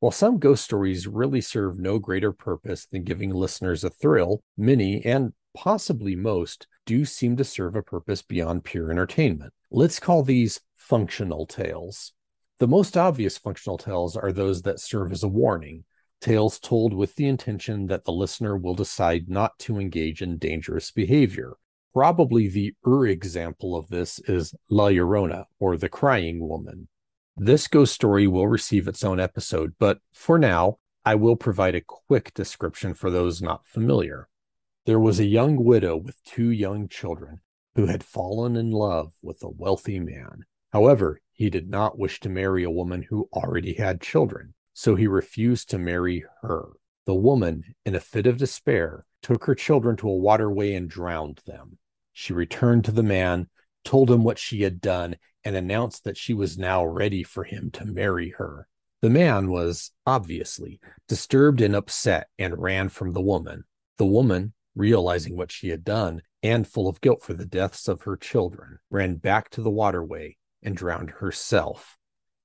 While 0.00 0.12
some 0.12 0.38
ghost 0.38 0.64
stories 0.64 1.06
really 1.06 1.40
serve 1.40 1.78
no 1.78 1.98
greater 1.98 2.32
purpose 2.32 2.86
than 2.86 3.04
giving 3.04 3.30
listeners 3.30 3.84
a 3.84 3.90
thrill, 3.90 4.42
many, 4.56 5.04
and 5.04 5.32
possibly 5.54 6.16
most, 6.16 6.66
do 6.86 7.04
seem 7.04 7.36
to 7.36 7.44
serve 7.44 7.76
a 7.76 7.82
purpose 7.82 8.22
beyond 8.22 8.64
pure 8.64 8.90
entertainment. 8.90 9.52
Let's 9.70 10.00
call 10.00 10.22
these 10.22 10.60
functional 10.76 11.46
tales. 11.46 12.12
The 12.58 12.66
most 12.66 12.96
obvious 12.96 13.38
functional 13.38 13.78
tales 13.78 14.16
are 14.16 14.32
those 14.32 14.62
that 14.62 14.80
serve 14.80 15.12
as 15.12 15.22
a 15.22 15.28
warning, 15.28 15.84
tales 16.20 16.58
told 16.58 16.94
with 16.94 17.14
the 17.16 17.28
intention 17.28 17.86
that 17.86 18.04
the 18.04 18.12
listener 18.12 18.56
will 18.56 18.74
decide 18.74 19.28
not 19.28 19.58
to 19.60 19.78
engage 19.78 20.22
in 20.22 20.38
dangerous 20.38 20.90
behavior, 20.90 21.56
Probably 21.92 22.48
the 22.48 22.74
Ur 22.86 23.06
example 23.06 23.76
of 23.76 23.88
this 23.88 24.18
is 24.20 24.54
La 24.70 24.88
Llorona, 24.88 25.44
or 25.58 25.76
the 25.76 25.90
Crying 25.90 26.40
Woman. 26.40 26.88
This 27.36 27.66
ghost 27.66 27.94
story 27.94 28.26
will 28.26 28.46
receive 28.46 28.86
its 28.86 29.02
own 29.02 29.18
episode, 29.18 29.74
but 29.78 30.00
for 30.12 30.38
now, 30.38 30.78
I 31.04 31.14
will 31.14 31.36
provide 31.36 31.74
a 31.74 31.80
quick 31.80 32.32
description 32.34 32.94
for 32.94 33.10
those 33.10 33.40
not 33.40 33.66
familiar. 33.66 34.28
There 34.84 35.00
was 35.00 35.18
a 35.18 35.24
young 35.24 35.64
widow 35.64 35.96
with 35.96 36.22
two 36.24 36.50
young 36.50 36.88
children 36.88 37.40
who 37.74 37.86
had 37.86 38.04
fallen 38.04 38.54
in 38.56 38.70
love 38.70 39.12
with 39.22 39.42
a 39.42 39.48
wealthy 39.48 39.98
man. 39.98 40.44
However, 40.72 41.20
he 41.32 41.48
did 41.48 41.70
not 41.70 41.98
wish 41.98 42.20
to 42.20 42.28
marry 42.28 42.64
a 42.64 42.70
woman 42.70 43.02
who 43.02 43.28
already 43.32 43.74
had 43.74 44.00
children, 44.00 44.54
so 44.74 44.94
he 44.94 45.06
refused 45.06 45.70
to 45.70 45.78
marry 45.78 46.24
her. 46.42 46.68
The 47.06 47.14
woman, 47.14 47.74
in 47.84 47.94
a 47.94 48.00
fit 48.00 48.26
of 48.26 48.36
despair, 48.36 49.06
took 49.22 49.44
her 49.46 49.54
children 49.54 49.96
to 49.96 50.08
a 50.08 50.16
waterway 50.16 50.74
and 50.74 50.88
drowned 50.88 51.40
them. 51.46 51.78
She 52.12 52.32
returned 52.32 52.84
to 52.84 52.92
the 52.92 53.02
man, 53.02 53.48
told 53.84 54.10
him 54.10 54.22
what 54.22 54.38
she 54.38 54.62
had 54.62 54.80
done, 54.80 55.16
and 55.44 55.56
announced 55.56 56.04
that 56.04 56.16
she 56.16 56.34
was 56.34 56.58
now 56.58 56.84
ready 56.84 57.22
for 57.22 57.44
him 57.44 57.70
to 57.72 57.84
marry 57.84 58.30
her. 58.38 58.68
The 59.00 59.10
man 59.10 59.50
was, 59.50 59.90
obviously, 60.06 60.80
disturbed 61.08 61.60
and 61.60 61.74
upset 61.74 62.28
and 62.38 62.60
ran 62.60 62.88
from 62.88 63.12
the 63.12 63.20
woman. 63.20 63.64
The 63.98 64.06
woman, 64.06 64.52
realizing 64.74 65.36
what 65.36 65.50
she 65.50 65.70
had 65.70 65.84
done 65.84 66.22
and 66.42 66.66
full 66.66 66.88
of 66.88 67.00
guilt 67.00 67.22
for 67.22 67.34
the 67.34 67.46
deaths 67.46 67.88
of 67.88 68.02
her 68.02 68.16
children, 68.16 68.78
ran 68.90 69.16
back 69.16 69.50
to 69.50 69.62
the 69.62 69.70
waterway 69.70 70.36
and 70.62 70.76
drowned 70.76 71.10
herself. 71.10 71.98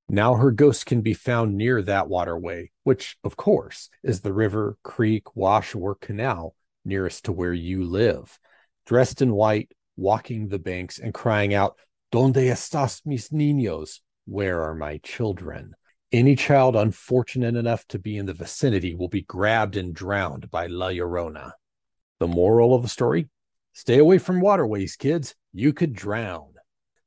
Now 0.10 0.36
her 0.36 0.52
ghost 0.52 0.86
can 0.86 1.02
be 1.02 1.14
found 1.14 1.56
near 1.58 1.82
that 1.82 2.08
waterway, 2.08 2.72
which, 2.84 3.18
of 3.24 3.38
course, 3.38 3.90
is 4.04 4.22
the 4.22 4.34
river, 4.34 4.78
creek, 4.84 5.36
wash, 5.36 5.76
or 5.76 5.96
canal 5.96 6.56
nearest 6.86 7.26
to 7.26 7.32
where 7.32 7.54
you 7.54 7.84
live 7.84 8.40
dressed 8.88 9.22
in 9.22 9.34
white, 9.34 9.70
walking 9.98 10.48
the 10.48 10.58
banks 10.58 10.98
and 10.98 11.14
crying 11.14 11.54
out, 11.54 11.78
Donde 12.12 12.36
estas 12.36 13.02
mis 13.06 13.30
niños? 13.30 14.00
Where 14.26 14.62
are 14.62 14.76
my 14.76 15.00
children? 15.00 15.74
Any 16.12 16.36
child 16.36 16.76
unfortunate 16.76 17.56
enough 17.56 17.86
to 17.88 18.00
be 18.00 18.18
in 18.18 18.26
the 18.26 18.34
vicinity 18.34 18.96
will 18.96 19.10
be 19.10 19.24
grabbed 19.24 19.76
and 19.76 19.94
drowned 19.94 20.50
by 20.50 20.68
La 20.68 20.88
Llorona. 20.88 21.52
The 22.20 22.28
moral 22.28 22.74
of 22.74 22.82
the 22.82 22.88
story 22.88 23.30
stay 23.74 23.98
away 23.98 24.18
from 24.18 24.40
waterways, 24.40 24.96
kids. 24.96 25.36
You 25.54 25.74
could 25.74 25.94
drown. 25.94 26.54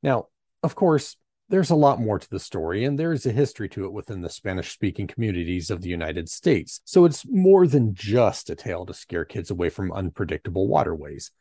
Now, 0.03 0.27
of 0.63 0.75
course, 0.75 1.17
there's 1.49 1.71
a 1.71 1.77
lot 1.77 2.01
more 2.01 2.19
to 2.19 2.31
the 2.31 2.39
story, 2.39 2.85
and 2.85 2.99
there 2.99 3.13
is 3.13 3.27
a 3.27 3.33
history 3.33 3.69
to 3.71 3.87
it 3.87 3.93
within 3.93 4.21
the 4.21 4.29
Spanish 4.29 4.71
speaking 4.71 5.07
communities 5.07 5.71
of 5.71 5.81
the 5.81 5.89
United 5.89 6.29
States. 6.29 6.81
So 6.85 7.07
it's 7.07 7.25
more 7.27 7.67
than 7.67 7.95
just 7.95 8.51
a 8.51 8.55
tale 8.55 8.87
to 8.87 8.95
scare 8.95 9.25
kids 9.25 9.51
away 9.51 9.71
from 9.71 9.93
unpredictable 9.93 10.69
waterways 10.69 11.33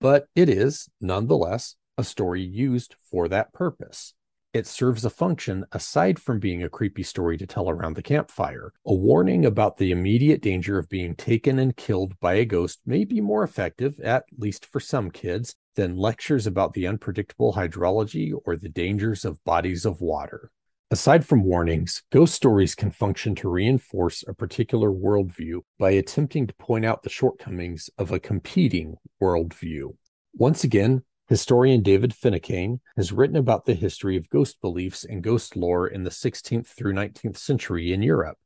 but 0.00 0.26
it 0.34 0.48
is 0.48 0.88
nonetheless 1.00 1.76
a 1.98 2.04
story 2.04 2.42
used 2.42 2.96
for 3.10 3.28
that 3.28 3.52
purpose. 3.52 4.14
It 4.52 4.66
serves 4.66 5.04
a 5.04 5.10
function 5.10 5.66
aside 5.72 6.18
from 6.18 6.38
being 6.38 6.62
a 6.62 6.70
creepy 6.70 7.02
story 7.02 7.36
to 7.36 7.46
tell 7.46 7.68
around 7.68 7.94
the 7.94 8.02
campfire. 8.02 8.72
A 8.86 8.94
warning 8.94 9.44
about 9.44 9.76
the 9.76 9.90
immediate 9.90 10.40
danger 10.40 10.78
of 10.78 10.88
being 10.88 11.14
taken 11.14 11.58
and 11.58 11.76
killed 11.76 12.18
by 12.20 12.34
a 12.34 12.46
ghost 12.46 12.80
may 12.86 13.04
be 13.04 13.20
more 13.20 13.42
effective, 13.42 14.00
at 14.00 14.24
least 14.38 14.64
for 14.64 14.80
some 14.80 15.10
kids, 15.10 15.56
than 15.74 15.96
lectures 15.96 16.46
about 16.46 16.72
the 16.72 16.86
unpredictable 16.86 17.52
hydrology 17.52 18.32
or 18.46 18.56
the 18.56 18.70
dangers 18.70 19.26
of 19.26 19.44
bodies 19.44 19.84
of 19.84 20.00
water. 20.00 20.50
Aside 20.90 21.26
from 21.26 21.44
warnings, 21.44 22.04
ghost 22.10 22.32
stories 22.32 22.74
can 22.74 22.92
function 22.92 23.34
to 23.34 23.50
reinforce 23.50 24.24
a 24.26 24.32
particular 24.32 24.90
worldview 24.90 25.62
by 25.78 25.90
attempting 25.90 26.46
to 26.46 26.54
point 26.54 26.84
out 26.84 27.02
the 27.02 27.10
shortcomings 27.10 27.90
of 27.98 28.10
a 28.10 28.20
competing 28.20 28.96
worldview. 29.20 29.96
Once 30.32 30.64
again, 30.64 31.02
historian 31.28 31.82
David 31.82 32.14
Finucane 32.14 32.80
has 32.96 33.12
written 33.12 33.36
about 33.36 33.64
the 33.64 33.74
history 33.74 34.16
of 34.16 34.30
ghost 34.30 34.60
beliefs 34.60 35.04
and 35.04 35.22
ghost 35.22 35.56
lore 35.56 35.86
in 35.88 36.04
the 36.04 36.10
16th 36.10 36.66
through 36.66 36.92
19th 36.92 37.36
century 37.36 37.92
in 37.92 38.02
Europe. 38.02 38.38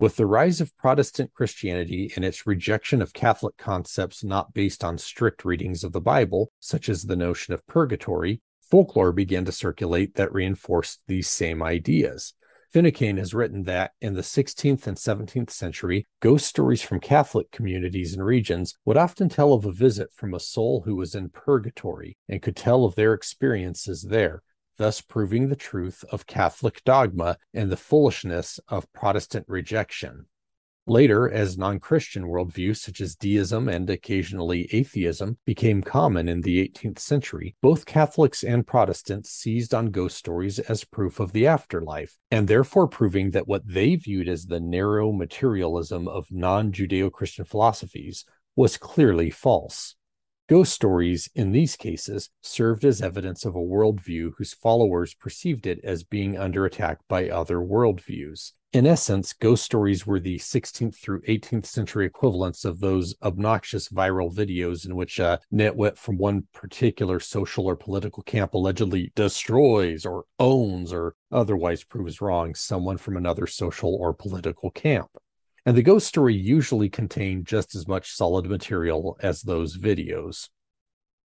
With 0.00 0.14
the 0.14 0.26
rise 0.26 0.60
of 0.60 0.76
Protestant 0.76 1.32
Christianity 1.34 2.12
and 2.14 2.24
its 2.24 2.46
rejection 2.46 3.02
of 3.02 3.12
Catholic 3.12 3.56
concepts 3.56 4.22
not 4.22 4.54
based 4.54 4.84
on 4.84 4.96
strict 4.96 5.44
readings 5.44 5.82
of 5.82 5.92
the 5.92 6.00
Bible, 6.00 6.52
such 6.60 6.88
as 6.88 7.02
the 7.02 7.16
notion 7.16 7.52
of 7.52 7.66
purgatory, 7.66 8.40
folklore 8.60 9.12
began 9.12 9.44
to 9.44 9.52
circulate 9.52 10.14
that 10.14 10.32
reinforced 10.32 11.00
these 11.08 11.28
same 11.28 11.62
ideas. 11.62 12.34
Finucane 12.70 13.16
has 13.16 13.32
written 13.32 13.62
that 13.62 13.92
in 14.02 14.12
the 14.12 14.20
16th 14.20 14.86
and 14.86 14.96
17th 14.98 15.48
century, 15.48 16.06
ghost 16.20 16.46
stories 16.46 16.82
from 16.82 17.00
Catholic 17.00 17.50
communities 17.50 18.12
and 18.12 18.22
regions 18.22 18.74
would 18.84 18.98
often 18.98 19.30
tell 19.30 19.54
of 19.54 19.64
a 19.64 19.72
visit 19.72 20.12
from 20.12 20.34
a 20.34 20.40
soul 20.40 20.82
who 20.84 20.94
was 20.94 21.14
in 21.14 21.30
purgatory 21.30 22.18
and 22.28 22.42
could 22.42 22.56
tell 22.56 22.84
of 22.84 22.94
their 22.94 23.14
experiences 23.14 24.02
there, 24.10 24.42
thus 24.76 25.00
proving 25.00 25.48
the 25.48 25.56
truth 25.56 26.04
of 26.12 26.26
Catholic 26.26 26.84
dogma 26.84 27.38
and 27.54 27.70
the 27.70 27.76
foolishness 27.76 28.60
of 28.68 28.92
Protestant 28.92 29.46
rejection. 29.48 30.26
Later, 30.88 31.30
as 31.30 31.58
non 31.58 31.80
Christian 31.80 32.24
worldviews 32.24 32.78
such 32.78 33.02
as 33.02 33.14
deism 33.14 33.68
and 33.68 33.90
occasionally 33.90 34.70
atheism 34.72 35.36
became 35.44 35.82
common 35.82 36.30
in 36.30 36.40
the 36.40 36.66
18th 36.66 36.98
century, 36.98 37.54
both 37.60 37.84
Catholics 37.84 38.42
and 38.42 38.66
Protestants 38.66 39.28
seized 39.28 39.74
on 39.74 39.90
ghost 39.90 40.16
stories 40.16 40.58
as 40.58 40.84
proof 40.84 41.20
of 41.20 41.32
the 41.32 41.46
afterlife, 41.46 42.16
and 42.30 42.48
therefore 42.48 42.88
proving 42.88 43.32
that 43.32 43.46
what 43.46 43.68
they 43.68 43.96
viewed 43.96 44.30
as 44.30 44.46
the 44.46 44.60
narrow 44.60 45.12
materialism 45.12 46.08
of 46.08 46.32
non 46.32 46.72
Judeo 46.72 47.12
Christian 47.12 47.44
philosophies 47.44 48.24
was 48.56 48.78
clearly 48.78 49.28
false. 49.28 49.94
Ghost 50.48 50.72
stories, 50.72 51.28
in 51.34 51.52
these 51.52 51.76
cases, 51.76 52.30
served 52.40 52.86
as 52.86 53.02
evidence 53.02 53.44
of 53.44 53.54
a 53.54 53.58
worldview 53.58 54.30
whose 54.38 54.54
followers 54.54 55.12
perceived 55.12 55.66
it 55.66 55.80
as 55.84 56.02
being 56.02 56.38
under 56.38 56.64
attack 56.64 57.00
by 57.08 57.28
other 57.28 57.58
worldviews. 57.58 58.52
In 58.74 58.86
essence, 58.86 59.32
ghost 59.32 59.64
stories 59.64 60.06
were 60.06 60.20
the 60.20 60.36
16th 60.36 60.94
through 60.94 61.22
18th 61.22 61.64
century 61.64 62.04
equivalents 62.04 62.66
of 62.66 62.80
those 62.80 63.14
obnoxious 63.22 63.88
viral 63.88 64.30
videos 64.30 64.84
in 64.84 64.94
which 64.94 65.18
a 65.18 65.40
nitwit 65.50 65.96
from 65.96 66.18
one 66.18 66.46
particular 66.52 67.18
social 67.18 67.64
or 67.64 67.76
political 67.76 68.22
camp 68.22 68.52
allegedly 68.52 69.10
destroys 69.14 70.04
or 70.04 70.26
owns 70.38 70.92
or 70.92 71.14
otherwise 71.32 71.82
proves 71.82 72.20
wrong 72.20 72.54
someone 72.54 72.98
from 72.98 73.16
another 73.16 73.46
social 73.46 73.94
or 73.94 74.12
political 74.12 74.70
camp. 74.70 75.08
And 75.64 75.74
the 75.74 75.82
ghost 75.82 76.06
story 76.06 76.34
usually 76.34 76.90
contained 76.90 77.46
just 77.46 77.74
as 77.74 77.88
much 77.88 78.12
solid 78.12 78.44
material 78.44 79.16
as 79.22 79.40
those 79.40 79.78
videos. 79.78 80.50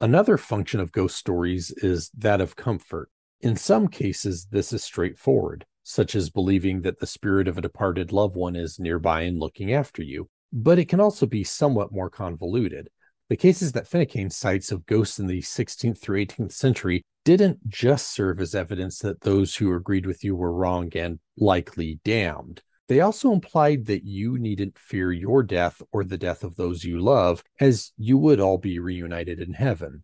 Another 0.01 0.37
function 0.37 0.81
of 0.81 0.91
ghost 0.91 1.17
stories 1.17 1.71
is 1.77 2.11
that 2.19 2.41
of 2.41 2.57
comfort. 2.57 3.09
In 3.41 3.55
some 3.55 3.87
cases, 3.87 4.49
this 4.51 4.73
is 4.73 4.83
straightforward 4.83 5.65
such 5.83 6.15
as 6.15 6.31
believing 6.31 6.83
that 6.83 7.01
the 7.01 7.07
spirit 7.07 7.49
of 7.49 7.59
a 7.59 7.63
departed 7.63 8.13
loved 8.13 8.37
one 8.37 8.57
is 8.57 8.79
nearby 8.79 9.23
and 9.23 9.39
looking 9.39 9.73
after 9.73 10.03
you. 10.03 10.29
But 10.53 10.79
it 10.79 10.89
can 10.89 11.01
also 11.01 11.27
be 11.27 11.45
somewhat 11.45 11.93
more 11.93 12.11
convoluted. 12.11 12.89
The 13.29 13.37
cases 13.37 13.73
that 13.73 13.87
Finucane 13.87 14.31
cites 14.31 14.73
of 14.73 14.87
ghosts 14.87 15.19
in 15.19 15.27
the 15.27 15.41
16th 15.41 15.99
through 15.99 16.27
18th 16.27 16.53
century 16.53 17.03
didn't 17.25 17.69
just 17.69 18.13
serve 18.13 18.41
as 18.41 18.55
evidence 18.55 18.99
that 19.01 19.21
those 19.21 19.55
who 19.55 19.75
agreed 19.75 20.07
with 20.07 20.25
you 20.25 20.35
were 20.35 20.53
wrong 20.53 20.91
and 20.97 21.21
likely 21.37 22.01
damned. 22.05 22.63
They 22.89 23.01
also 23.01 23.33
implied 23.33 23.87
that 23.87 24.05
you 24.05 24.37
needn't 24.37 24.77
fear 24.77 25.13
your 25.13 25.45
death 25.45 25.81
or 25.93 26.03
the 26.03 26.19
death 26.19 26.43
of 26.43 26.57
those 26.57 26.83
you 26.83 26.99
love, 26.99 27.45
as 27.61 27.93
you 27.97 28.19
would 28.19 28.41
all 28.41 28.59
be 28.59 28.81
reunited 28.81 29.39
in 29.39 29.53
heaven. 29.53 30.03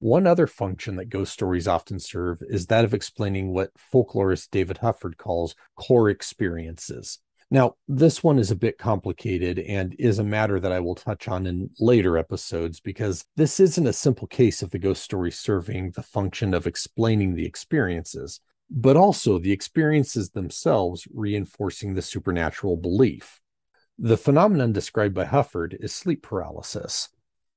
One 0.00 0.28
other 0.28 0.46
function 0.46 0.94
that 0.96 1.08
ghost 1.08 1.32
stories 1.32 1.66
often 1.66 1.98
serve 1.98 2.40
is 2.48 2.66
that 2.66 2.84
of 2.84 2.94
explaining 2.94 3.52
what 3.52 3.72
folklorist 3.92 4.50
David 4.52 4.78
Hufford 4.78 5.16
calls 5.16 5.56
core 5.74 6.08
experiences. 6.08 7.18
Now, 7.50 7.76
this 7.88 8.22
one 8.22 8.38
is 8.38 8.50
a 8.50 8.56
bit 8.56 8.78
complicated 8.78 9.58
and 9.58 9.96
is 9.98 10.18
a 10.18 10.24
matter 10.24 10.60
that 10.60 10.70
I 10.70 10.80
will 10.80 10.94
touch 10.94 11.26
on 11.26 11.46
in 11.46 11.70
later 11.80 12.16
episodes 12.16 12.78
because 12.78 13.24
this 13.36 13.58
isn't 13.58 13.86
a 13.86 13.92
simple 13.92 14.28
case 14.28 14.62
of 14.62 14.70
the 14.70 14.78
ghost 14.78 15.02
story 15.02 15.32
serving 15.32 15.92
the 15.92 16.02
function 16.02 16.54
of 16.54 16.66
explaining 16.66 17.34
the 17.34 17.46
experiences, 17.46 18.40
but 18.70 18.96
also 18.96 19.38
the 19.38 19.52
experiences 19.52 20.30
themselves 20.30 21.08
reinforcing 21.12 21.94
the 21.94 22.02
supernatural 22.02 22.76
belief. 22.76 23.40
The 23.98 24.18
phenomenon 24.18 24.72
described 24.72 25.14
by 25.14 25.24
Hufford 25.24 25.74
is 25.80 25.92
sleep 25.92 26.22
paralysis. 26.22 27.08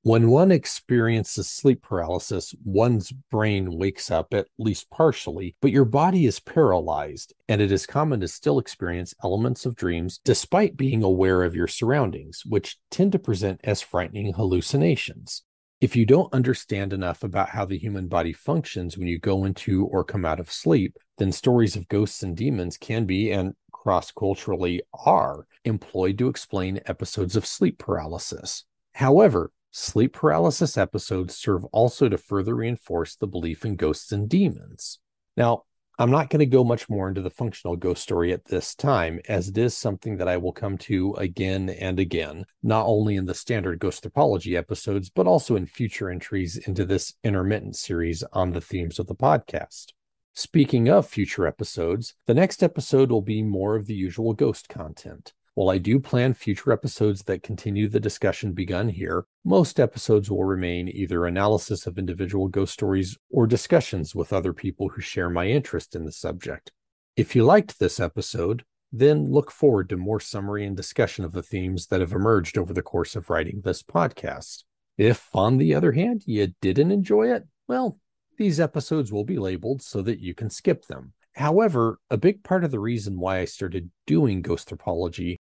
When 0.04 0.30
one 0.30 0.50
experiences 0.50 1.48
sleep 1.48 1.82
paralysis, 1.82 2.56
one's 2.64 3.12
brain 3.12 3.78
wakes 3.78 4.10
up 4.10 4.34
at 4.34 4.48
least 4.58 4.90
partially, 4.90 5.54
but 5.60 5.70
your 5.70 5.84
body 5.84 6.26
is 6.26 6.40
paralyzed, 6.40 7.32
and 7.48 7.62
it 7.62 7.70
is 7.70 7.86
common 7.86 8.18
to 8.18 8.26
still 8.26 8.58
experience 8.58 9.14
elements 9.22 9.64
of 9.64 9.76
dreams 9.76 10.18
despite 10.24 10.76
being 10.76 11.04
aware 11.04 11.44
of 11.44 11.54
your 11.54 11.68
surroundings, 11.68 12.42
which 12.44 12.78
tend 12.90 13.12
to 13.12 13.20
present 13.20 13.60
as 13.62 13.80
frightening 13.80 14.32
hallucinations. 14.32 15.44
If 15.80 15.94
you 15.94 16.04
don't 16.04 16.34
understand 16.34 16.92
enough 16.92 17.22
about 17.22 17.50
how 17.50 17.64
the 17.64 17.78
human 17.78 18.08
body 18.08 18.32
functions 18.32 18.98
when 18.98 19.06
you 19.06 19.20
go 19.20 19.44
into 19.44 19.84
or 19.86 20.02
come 20.02 20.24
out 20.24 20.40
of 20.40 20.50
sleep, 20.50 20.98
then 21.18 21.30
stories 21.30 21.76
of 21.76 21.86
ghosts 21.86 22.24
and 22.24 22.36
demons 22.36 22.76
can 22.76 23.04
be, 23.04 23.30
and 23.30 23.54
cross 23.70 24.10
culturally 24.10 24.82
are, 25.06 25.46
employed 25.64 26.18
to 26.18 26.26
explain 26.26 26.80
episodes 26.86 27.36
of 27.36 27.46
sleep 27.46 27.78
paralysis. 27.78 28.64
However, 28.94 29.52
Sleep 29.74 30.12
paralysis 30.12 30.76
episodes 30.76 31.34
serve 31.34 31.64
also 31.66 32.06
to 32.10 32.18
further 32.18 32.54
reinforce 32.54 33.16
the 33.16 33.26
belief 33.26 33.64
in 33.64 33.76
ghosts 33.76 34.12
and 34.12 34.28
demons. 34.28 34.98
Now, 35.34 35.64
I'm 35.98 36.10
not 36.10 36.28
going 36.28 36.40
to 36.40 36.46
go 36.46 36.62
much 36.62 36.90
more 36.90 37.08
into 37.08 37.22
the 37.22 37.30
functional 37.30 37.76
ghost 37.76 38.02
story 38.02 38.34
at 38.34 38.44
this 38.44 38.74
time, 38.74 39.18
as 39.28 39.48
it 39.48 39.56
is 39.56 39.74
something 39.74 40.18
that 40.18 40.28
I 40.28 40.36
will 40.36 40.52
come 40.52 40.76
to 40.78 41.14
again 41.14 41.70
and 41.70 41.98
again, 41.98 42.44
not 42.62 42.84
only 42.84 43.16
in 43.16 43.24
the 43.24 43.34
standard 43.34 43.80
Ghosthropology 43.80 44.58
episodes, 44.58 45.08
but 45.08 45.26
also 45.26 45.56
in 45.56 45.64
future 45.64 46.10
entries 46.10 46.58
into 46.58 46.84
this 46.84 47.14
intermittent 47.24 47.76
series 47.76 48.22
on 48.34 48.52
the 48.52 48.60
themes 48.60 48.98
of 48.98 49.06
the 49.06 49.14
podcast. 49.14 49.92
Speaking 50.34 50.90
of 50.90 51.06
future 51.08 51.46
episodes, 51.46 52.14
the 52.26 52.34
next 52.34 52.62
episode 52.62 53.10
will 53.10 53.22
be 53.22 53.42
more 53.42 53.76
of 53.76 53.86
the 53.86 53.94
usual 53.94 54.34
ghost 54.34 54.68
content. 54.68 55.32
While 55.54 55.68
I 55.68 55.76
do 55.76 56.00
plan 56.00 56.32
future 56.32 56.72
episodes 56.72 57.24
that 57.24 57.42
continue 57.42 57.86
the 57.86 58.00
discussion 58.00 58.52
begun 58.52 58.88
here, 58.88 59.26
most 59.44 59.78
episodes 59.78 60.30
will 60.30 60.44
remain 60.44 60.88
either 60.88 61.26
analysis 61.26 61.86
of 61.86 61.98
individual 61.98 62.48
ghost 62.48 62.72
stories 62.72 63.18
or 63.30 63.46
discussions 63.46 64.14
with 64.14 64.32
other 64.32 64.54
people 64.54 64.88
who 64.88 65.02
share 65.02 65.28
my 65.28 65.48
interest 65.48 65.94
in 65.94 66.06
the 66.06 66.12
subject. 66.12 66.72
If 67.16 67.36
you 67.36 67.44
liked 67.44 67.78
this 67.78 68.00
episode, 68.00 68.64
then 68.90 69.30
look 69.30 69.50
forward 69.50 69.90
to 69.90 69.98
more 69.98 70.20
summary 70.20 70.64
and 70.64 70.74
discussion 70.74 71.22
of 71.22 71.32
the 71.32 71.42
themes 71.42 71.88
that 71.88 72.00
have 72.00 72.12
emerged 72.12 72.56
over 72.56 72.72
the 72.72 72.80
course 72.80 73.14
of 73.14 73.28
writing 73.28 73.60
this 73.62 73.82
podcast. 73.82 74.64
If, 74.96 75.28
on 75.34 75.58
the 75.58 75.74
other 75.74 75.92
hand, 75.92 76.22
you 76.24 76.54
didn't 76.62 76.92
enjoy 76.92 77.30
it, 77.30 77.46
well, 77.68 77.98
these 78.38 78.58
episodes 78.58 79.12
will 79.12 79.24
be 79.24 79.38
labeled 79.38 79.82
so 79.82 80.00
that 80.00 80.18
you 80.18 80.34
can 80.34 80.48
skip 80.48 80.86
them. 80.86 81.12
However, 81.34 81.98
a 82.10 82.18
big 82.18 82.44
part 82.44 82.62
of 82.62 82.70
the 82.70 82.80
reason 82.80 83.18
why 83.18 83.38
I 83.38 83.46
started 83.46 83.90
doing 84.06 84.42
ghost 84.42 84.72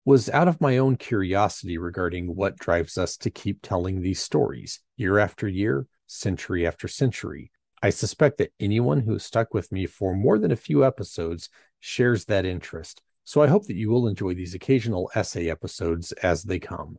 was 0.04 0.28
out 0.30 0.48
of 0.48 0.60
my 0.60 0.78
own 0.78 0.96
curiosity 0.96 1.78
regarding 1.78 2.34
what 2.34 2.58
drives 2.58 2.98
us 2.98 3.16
to 3.18 3.30
keep 3.30 3.62
telling 3.62 4.00
these 4.00 4.20
stories 4.20 4.80
year 4.96 5.18
after 5.18 5.46
year, 5.46 5.86
century 6.06 6.66
after 6.66 6.88
century. 6.88 7.52
I 7.82 7.90
suspect 7.90 8.38
that 8.38 8.52
anyone 8.58 9.00
who 9.00 9.12
has 9.12 9.24
stuck 9.24 9.54
with 9.54 9.70
me 9.70 9.86
for 9.86 10.14
more 10.14 10.38
than 10.38 10.50
a 10.50 10.56
few 10.56 10.84
episodes 10.84 11.50
shares 11.78 12.24
that 12.24 12.44
interest. 12.44 13.00
So 13.24 13.42
I 13.42 13.46
hope 13.46 13.66
that 13.66 13.76
you 13.76 13.90
will 13.90 14.08
enjoy 14.08 14.34
these 14.34 14.54
occasional 14.54 15.10
essay 15.14 15.50
episodes 15.50 16.10
as 16.12 16.42
they 16.42 16.58
come. 16.58 16.98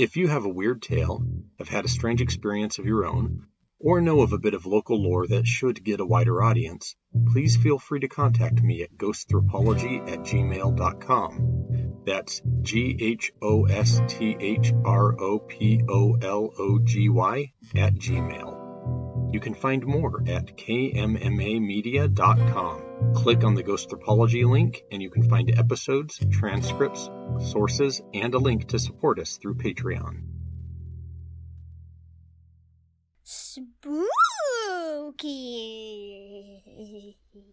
If 0.00 0.16
you 0.16 0.28
have 0.28 0.46
a 0.46 0.48
weird 0.48 0.80
tale, 0.80 1.22
have 1.58 1.68
had 1.68 1.84
a 1.84 1.88
strange 1.88 2.22
experience 2.22 2.78
of 2.78 2.86
your 2.86 3.04
own, 3.04 3.44
or 3.78 4.00
know 4.00 4.22
of 4.22 4.32
a 4.32 4.38
bit 4.38 4.54
of 4.54 4.64
local 4.64 4.98
lore 4.98 5.26
that 5.26 5.46
should 5.46 5.84
get 5.84 6.00
a 6.00 6.06
wider 6.06 6.42
audience, 6.42 6.96
please 7.30 7.58
feel 7.58 7.78
free 7.78 8.00
to 8.00 8.08
contact 8.08 8.62
me 8.62 8.82
at 8.82 8.96
ghosthropology 8.96 10.10
at 10.10 10.20
gmail.com. 10.20 12.02
That's 12.06 12.40
G 12.62 12.96
H 12.98 13.32
O 13.42 13.66
S 13.66 14.00
T 14.08 14.38
H 14.40 14.72
R 14.86 15.20
O 15.20 15.38
P 15.38 15.82
O 15.86 16.16
L 16.22 16.50
O 16.58 16.78
G 16.78 17.10
Y 17.10 17.52
at 17.76 17.92
gmail. 17.96 18.59
You 19.32 19.40
can 19.40 19.54
find 19.54 19.86
more 19.86 20.22
at 20.26 20.56
kmmamedia.com. 20.56 23.14
Click 23.14 23.44
on 23.44 23.54
the 23.54 23.62
Ghost 23.62 23.92
link 23.92 24.82
and 24.90 25.00
you 25.00 25.10
can 25.10 25.28
find 25.28 25.56
episodes, 25.58 26.18
transcripts, 26.30 27.08
sources, 27.38 28.02
and 28.12 28.34
a 28.34 28.38
link 28.38 28.68
to 28.68 28.78
support 28.78 29.18
us 29.18 29.36
through 29.36 29.54
Patreon. 29.54 30.24
Spooky. 33.22 34.06